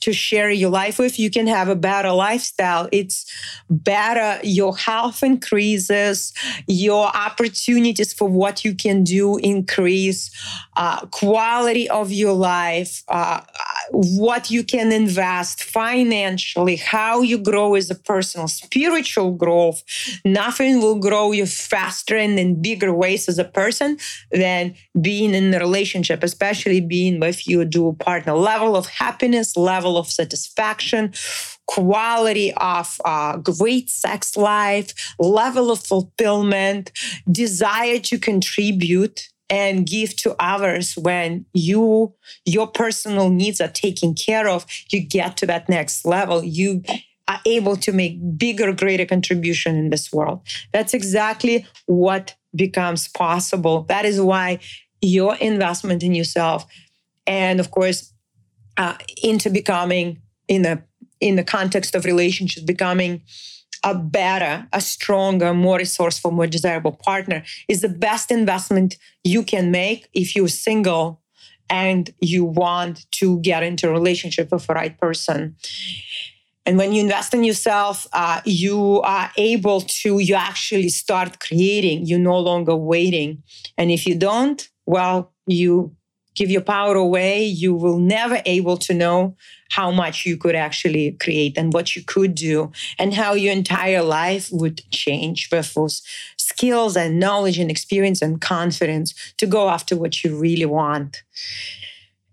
to 0.02 0.14
share 0.14 0.52
your 0.52 0.70
life 0.70 1.00
with. 1.00 1.18
You 1.18 1.32
can 1.32 1.48
have 1.48 1.68
a 1.68 1.76
better 1.76 2.12
lifestyle. 2.12 2.88
It's 2.92 3.26
better 3.70 4.40
your 4.44 4.78
health 4.78 5.24
increases 5.24 6.32
your 6.68 7.08
opportunities 7.08 8.14
for 8.14 8.30
what 8.30 8.64
you 8.64 8.76
can 8.76 9.04
do 9.04 9.38
increase 9.38 10.30
uh, 10.78 11.06
quality 11.08 11.90
of 11.90 12.12
your 12.12 12.34
life 12.34 13.04
uh, 13.08 13.42
what 13.92 14.50
you 14.52 14.64
can 14.64 14.92
invest 14.92 15.64
financially 15.64 16.76
how 16.76 17.22
you 17.22 17.38
grow 17.38 17.76
as 17.76 17.90
a 17.90 17.96
person 17.96 18.48
spiritual 18.48 19.32
growth. 19.32 19.84
Nothing 20.24 20.82
will 20.82 21.00
grow 21.00 21.32
you 21.32 21.46
faster 21.46 22.16
and 22.16 22.40
in 22.40 22.62
bigger 22.62 22.94
ways 22.94 23.28
as 23.28 23.40
a 23.40 23.44
person 23.44 23.98
than 24.32 24.76
being 25.02 25.16
being 25.16 25.34
in 25.34 25.54
a 25.54 25.60
relationship, 25.60 26.24
especially 26.24 26.82
being 26.82 27.20
with 27.20 27.48
your 27.48 27.66
dual 27.66 27.94
partner, 27.94 28.34
level 28.34 28.76
of 28.76 28.88
happiness, 28.88 29.56
level 29.56 29.98
of 29.98 30.08
satisfaction, 30.08 31.14
quality 31.68 32.54
of 32.54 33.00
uh, 33.06 33.38
great 33.38 33.90
sex 33.90 34.38
life, 34.38 34.94
level 35.20 35.72
of 35.72 35.80
fulfillment, 35.80 36.92
desire 37.32 38.00
to 38.00 38.20
contribute 38.20 39.30
and 39.50 39.86
give 39.86 40.16
to 40.18 40.36
others 40.40 40.96
when 40.96 41.46
you 41.54 42.14
your 42.46 42.68
personal 42.68 43.30
needs 43.30 43.62
are 43.62 43.68
taken 43.68 44.14
care 44.14 44.48
of 44.48 44.66
you 44.90 45.00
get 45.00 45.38
to 45.38 45.46
that 45.46 45.70
next 45.70 46.06
level. 46.06 46.44
You 46.44 46.84
are 47.28 47.40
able 47.46 47.76
to 47.78 47.92
make 47.92 48.38
bigger 48.38 48.72
greater 48.74 49.06
contribution 49.06 49.76
in 49.76 49.90
this 49.90 50.12
world. 50.12 50.42
That's 50.72 50.94
exactly 50.94 51.66
what 51.86 52.36
becomes 52.56 53.08
possible. 53.08 53.84
That 53.84 54.06
is 54.06 54.22
why 54.22 54.60
your 55.02 55.36
investment 55.36 56.04
in 56.04 56.14
yourself 56.16 56.66
and 57.28 57.60
of 57.60 57.72
course 57.72 58.14
uh, 58.78 58.98
into 59.24 59.50
becoming 59.50 60.22
in 60.48 60.62
the 60.62 60.84
in 61.20 61.36
the 61.36 61.44
context 61.44 61.96
of 61.96 62.06
relationships 62.06 62.66
becoming 62.66 63.22
a 63.86 63.94
better 63.94 64.68
a 64.74 64.82
stronger 64.82 65.54
more 65.54 65.78
resourceful 65.78 66.32
more 66.32 66.48
desirable 66.48 66.92
partner 66.92 67.44
is 67.70 67.82
the 67.82 67.90
best 67.90 68.32
investment 68.32 68.98
you 69.24 69.44
can 69.44 69.72
make 69.72 70.10
if 70.14 70.36
you're 70.36 70.50
single 70.50 71.22
and 71.70 72.14
you 72.20 72.44
want 72.44 73.10
to 73.12 73.40
get 73.40 73.64
into 73.64 73.88
a 73.88 73.92
relationship 73.92 74.52
with 74.52 74.68
the 74.68 74.74
right 74.74 75.00
person. 75.00 75.56
And 76.68 76.78
when 76.78 76.94
you 76.94 77.02
invest 77.02 77.34
in 77.34 77.44
yourself 77.44 78.08
uh, 78.12 78.42
you 78.44 79.02
are 79.02 79.32
able 79.38 79.82
to 79.82 80.20
you 80.20 80.34
actually 80.34 80.90
start 80.90 81.40
creating. 81.40 82.08
You're 82.08 82.20
no 82.20 82.40
longer 82.40 82.76
waiting. 82.76 83.44
And 83.78 83.92
if 83.92 84.08
you 84.08 84.16
don't 84.16 84.68
well, 84.88 85.32
you 85.48 85.96
give 86.36 86.52
your 86.52 86.62
power 86.62 86.96
away, 86.96 87.44
you 87.44 87.74
will 87.74 87.98
never 87.98 88.42
able 88.46 88.78
to 88.78 88.94
know 88.94 89.36
how 89.72 89.92
much 89.92 90.26
you 90.26 90.38
could 90.38 90.56
actually 90.56 91.14
create 91.14 91.58
and 91.58 91.74
what 91.74 91.96
you 91.96 92.04
could 92.04 92.36
do 92.36 92.72
and 93.00 93.14
how 93.14 93.34
your 93.34 93.52
entire 93.52 94.04
life 94.04 94.50
would 94.52 94.82
change 94.92 95.50
with 95.52 95.74
those 95.74 96.02
skills 96.38 96.96
and 96.96 97.20
knowledge 97.20 97.58
and 97.58 97.72
experience 97.72 98.22
and 98.22 98.42
confidence 98.42 99.14
to 99.38 99.48
go 99.48 99.70
after 99.70 99.96
what 99.96 100.24
you 100.24 100.38
really 100.38 100.66
want. 100.66 101.24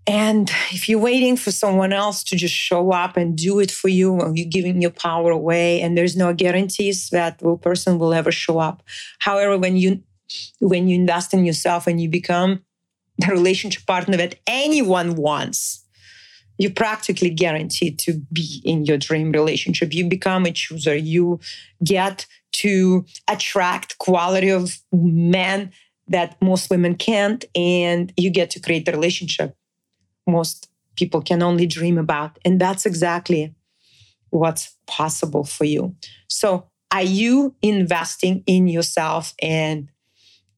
And 0.06 0.50
if 0.72 0.88
you're 0.88 0.98
waiting 0.98 1.36
for 1.36 1.52
someone 1.52 1.92
else 1.92 2.24
to 2.24 2.36
just 2.36 2.54
show 2.54 2.90
up 2.90 3.16
and 3.16 3.36
do 3.36 3.60
it 3.60 3.70
for 3.70 3.88
you, 3.88 4.12
well, 4.12 4.32
you're 4.34 4.48
giving 4.48 4.82
your 4.82 4.90
power 4.90 5.30
away, 5.30 5.80
and 5.80 5.96
there's 5.96 6.16
no 6.16 6.34
guarantees 6.34 7.10
that 7.10 7.38
the 7.38 7.56
person 7.56 8.00
will 8.00 8.12
ever 8.12 8.32
show 8.32 8.58
up. 8.58 8.82
However, 9.20 9.56
when 9.56 9.76
you 9.76 10.02
when 10.60 10.88
you 10.88 10.96
invest 10.96 11.34
in 11.34 11.44
yourself 11.44 11.86
and 11.86 12.00
you 12.00 12.08
become 12.08 12.62
the 13.18 13.28
relationship 13.28 13.86
partner 13.86 14.16
that 14.16 14.36
anyone 14.46 15.14
wants, 15.14 15.84
you're 16.58 16.72
practically 16.72 17.30
guaranteed 17.30 17.98
to 18.00 18.20
be 18.32 18.62
in 18.64 18.84
your 18.84 18.98
dream 18.98 19.32
relationship. 19.32 19.92
You 19.92 20.08
become 20.08 20.46
a 20.46 20.52
chooser. 20.52 20.94
You 20.94 21.40
get 21.82 22.26
to 22.52 23.04
attract 23.28 23.98
quality 23.98 24.50
of 24.50 24.78
men 24.92 25.72
that 26.08 26.40
most 26.42 26.68
women 26.68 26.94
can't, 26.94 27.44
and 27.54 28.12
you 28.16 28.30
get 28.30 28.50
to 28.50 28.60
create 28.60 28.84
the 28.84 28.92
relationship 28.92 29.56
most 30.26 30.68
people 30.96 31.22
can 31.22 31.42
only 31.42 31.66
dream 31.66 31.98
about. 31.98 32.38
And 32.44 32.60
that's 32.60 32.86
exactly 32.86 33.54
what's 34.30 34.76
possible 34.86 35.44
for 35.44 35.64
you. 35.64 35.94
So, 36.28 36.68
are 36.92 37.02
you 37.02 37.54
investing 37.62 38.42
in 38.46 38.68
yourself 38.68 39.34
and 39.40 39.88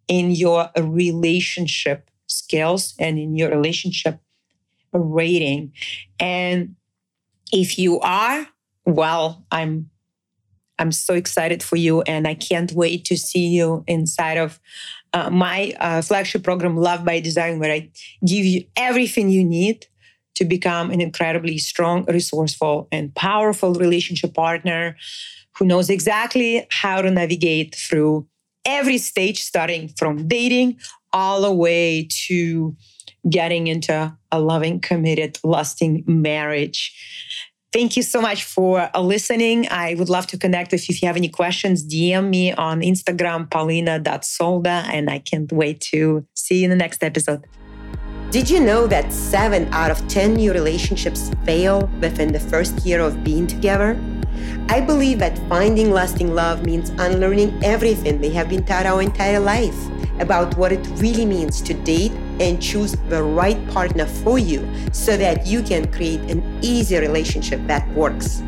in 0.09 0.33
your 0.33 0.71
relationship 0.77 2.11
skills 2.45 2.95
and 2.99 3.18
in 3.18 3.36
your 3.36 3.51
relationship 3.51 4.20
rating. 4.92 5.72
And 6.20 6.76
if 7.53 7.78
you 7.78 8.01
are, 8.01 8.47
well, 8.86 9.45
I'm 9.51 9.90
I'm 10.76 10.90
so 10.90 11.14
excited 11.14 11.62
for 11.62 11.76
you, 11.76 12.03
and 12.03 12.26
I 12.26 12.34
can't 12.34 12.72
wait 12.72 13.05
to 13.05 13.16
see 13.16 13.47
you 13.47 13.84
inside 13.86 14.38
of 14.38 14.59
uh, 15.12 15.30
my 15.30 15.72
uh, 15.78 16.03
flagship 16.03 16.42
program, 16.42 16.76
Love 16.76 17.05
by 17.05 17.20
Design, 17.20 17.61
where 17.61 17.70
I 17.70 17.90
give 18.26 18.45
you 18.45 18.64
everything 18.76 19.30
you 19.30 19.45
need 19.45 19.86
to 20.34 20.45
become 20.45 20.90
an 20.90 21.01
incredibly 21.01 21.59
strong, 21.59 22.05
resourceful, 22.07 22.88
and 22.90 23.14
powerful 23.14 23.72
relationship 23.74 24.34
partner 24.34 24.97
who 25.57 25.64
knows 25.64 25.88
exactly 25.88 26.66
how 26.70 27.01
to 27.01 27.11
navigate 27.11 27.76
through 27.76 28.26
every 28.64 28.99
stage, 28.99 29.42
starting 29.42 29.88
from 29.97 30.26
dating 30.26 30.78
all 31.15 31.41
the 31.41 31.53
way 31.53 32.07
to 32.27 32.77
getting 33.31 33.69
into 33.69 34.15
a 34.31 34.39
loving, 34.39 34.81
committed, 34.81 35.39
lasting 35.43 36.05
marriage. 36.07 36.93
Thank 37.73 37.97
you 37.97 38.03
so 38.03 38.21
much 38.21 38.45
for 38.45 38.91
uh, 38.95 39.01
listening. 39.01 39.67
I 39.71 39.95
would 39.95 40.09
love 40.09 40.27
to 40.29 40.39
connect 40.39 40.73
with 40.73 40.89
you. 40.89 40.95
If 40.95 41.03
you 41.03 41.07
have 41.09 41.17
any 41.17 41.29
questions, 41.29 41.85
DM 41.85 42.29
me 42.29 42.53
on 42.53 42.83
Instagram, 42.83 43.51
paulina.solda, 43.51 44.85
and 44.93 45.09
I 45.09 45.19
can't 45.21 45.51
wait 45.51 45.81
to 45.93 46.27
see 46.35 46.59
you 46.59 46.65
in 46.65 46.71
the 46.71 46.77
next 46.77 47.03
episode. 47.03 47.45
Did 48.31 48.51
you 48.51 48.61
know 48.61 48.87
that 48.89 49.12
7 49.12 49.69
out 49.73 49.91
of 49.91 50.07
10 50.09 50.35
new 50.35 50.53
relationships 50.53 51.31
fail 51.45 51.87
within 52.01 52.33
the 52.33 52.41
first 52.41 52.85
year 52.85 53.01
of 53.01 53.25
being 53.25 53.47
together? 53.47 53.99
I 54.69 54.81
believe 54.81 55.19
that 55.21 55.39
finding 55.49 55.91
lasting 55.91 56.35
love 56.35 56.65
means 56.65 56.91
unlearning 56.99 57.62
everything 57.65 58.21
they 58.21 58.31
have 58.31 58.49
been 58.49 58.65
taught 58.65 58.87
our 58.87 59.03
entire 59.03 59.41
life 59.41 59.79
about 60.21 60.57
what 60.57 60.73
it 60.73 60.87
really 61.01 61.27
means 61.27 61.61
to 61.62 61.75
date 61.75 62.12
and 62.41 62.61
choose 62.61 62.93
the 63.09 63.23
right 63.23 63.69
partner 63.69 64.07
for 64.07 64.39
you 64.39 64.69
so 64.93 65.17
that 65.17 65.47
you 65.47 65.62
can 65.62 65.91
create 65.93 66.21
an 66.31 66.59
easy 66.62 66.97
relationship 66.99 67.61
that 67.67 67.89
works. 67.91 68.43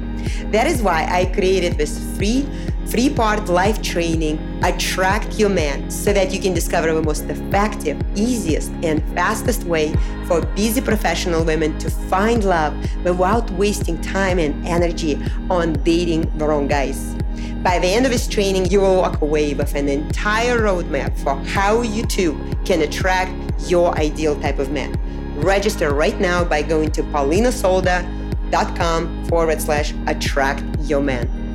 That 0.46 0.66
is 0.66 0.82
why 0.82 1.06
I 1.10 1.26
created 1.26 1.78
this 1.78 1.98
free 2.16 2.48
Three 2.86 3.10
part 3.10 3.48
life 3.48 3.82
training, 3.82 4.38
Attract 4.62 5.40
Your 5.40 5.48
Man, 5.48 5.90
so 5.90 6.12
that 6.12 6.32
you 6.32 6.38
can 6.38 6.54
discover 6.54 6.94
the 6.94 7.02
most 7.02 7.24
effective, 7.24 8.00
easiest, 8.14 8.70
and 8.84 9.02
fastest 9.12 9.64
way 9.64 9.92
for 10.26 10.46
busy 10.54 10.80
professional 10.80 11.44
women 11.44 11.76
to 11.78 11.90
find 11.90 12.44
love 12.44 12.74
without 13.04 13.50
wasting 13.52 14.00
time 14.00 14.38
and 14.38 14.64
energy 14.64 15.20
on 15.50 15.72
dating 15.82 16.30
the 16.38 16.46
wrong 16.46 16.68
guys. 16.68 17.16
By 17.66 17.78
the 17.80 17.88
end 17.88 18.06
of 18.06 18.12
this 18.12 18.28
training, 18.28 18.66
you 18.66 18.80
will 18.80 18.98
walk 18.98 19.22
away 19.22 19.52
with 19.52 19.74
an 19.74 19.88
entire 19.88 20.60
roadmap 20.60 21.18
for 21.18 21.34
how 21.50 21.82
you 21.82 22.06
too 22.06 22.38
can 22.64 22.82
attract 22.82 23.32
your 23.68 23.92
ideal 23.98 24.40
type 24.40 24.60
of 24.60 24.70
man 24.70 24.94
Register 25.34 25.92
right 25.92 26.16
now 26.20 26.44
by 26.44 26.62
going 26.62 26.92
to 26.92 27.02
paulinasolda.com 27.02 29.26
forward 29.26 29.60
slash 29.60 29.92
attract 30.06 30.62
your 30.82 31.00
man. 31.00 31.45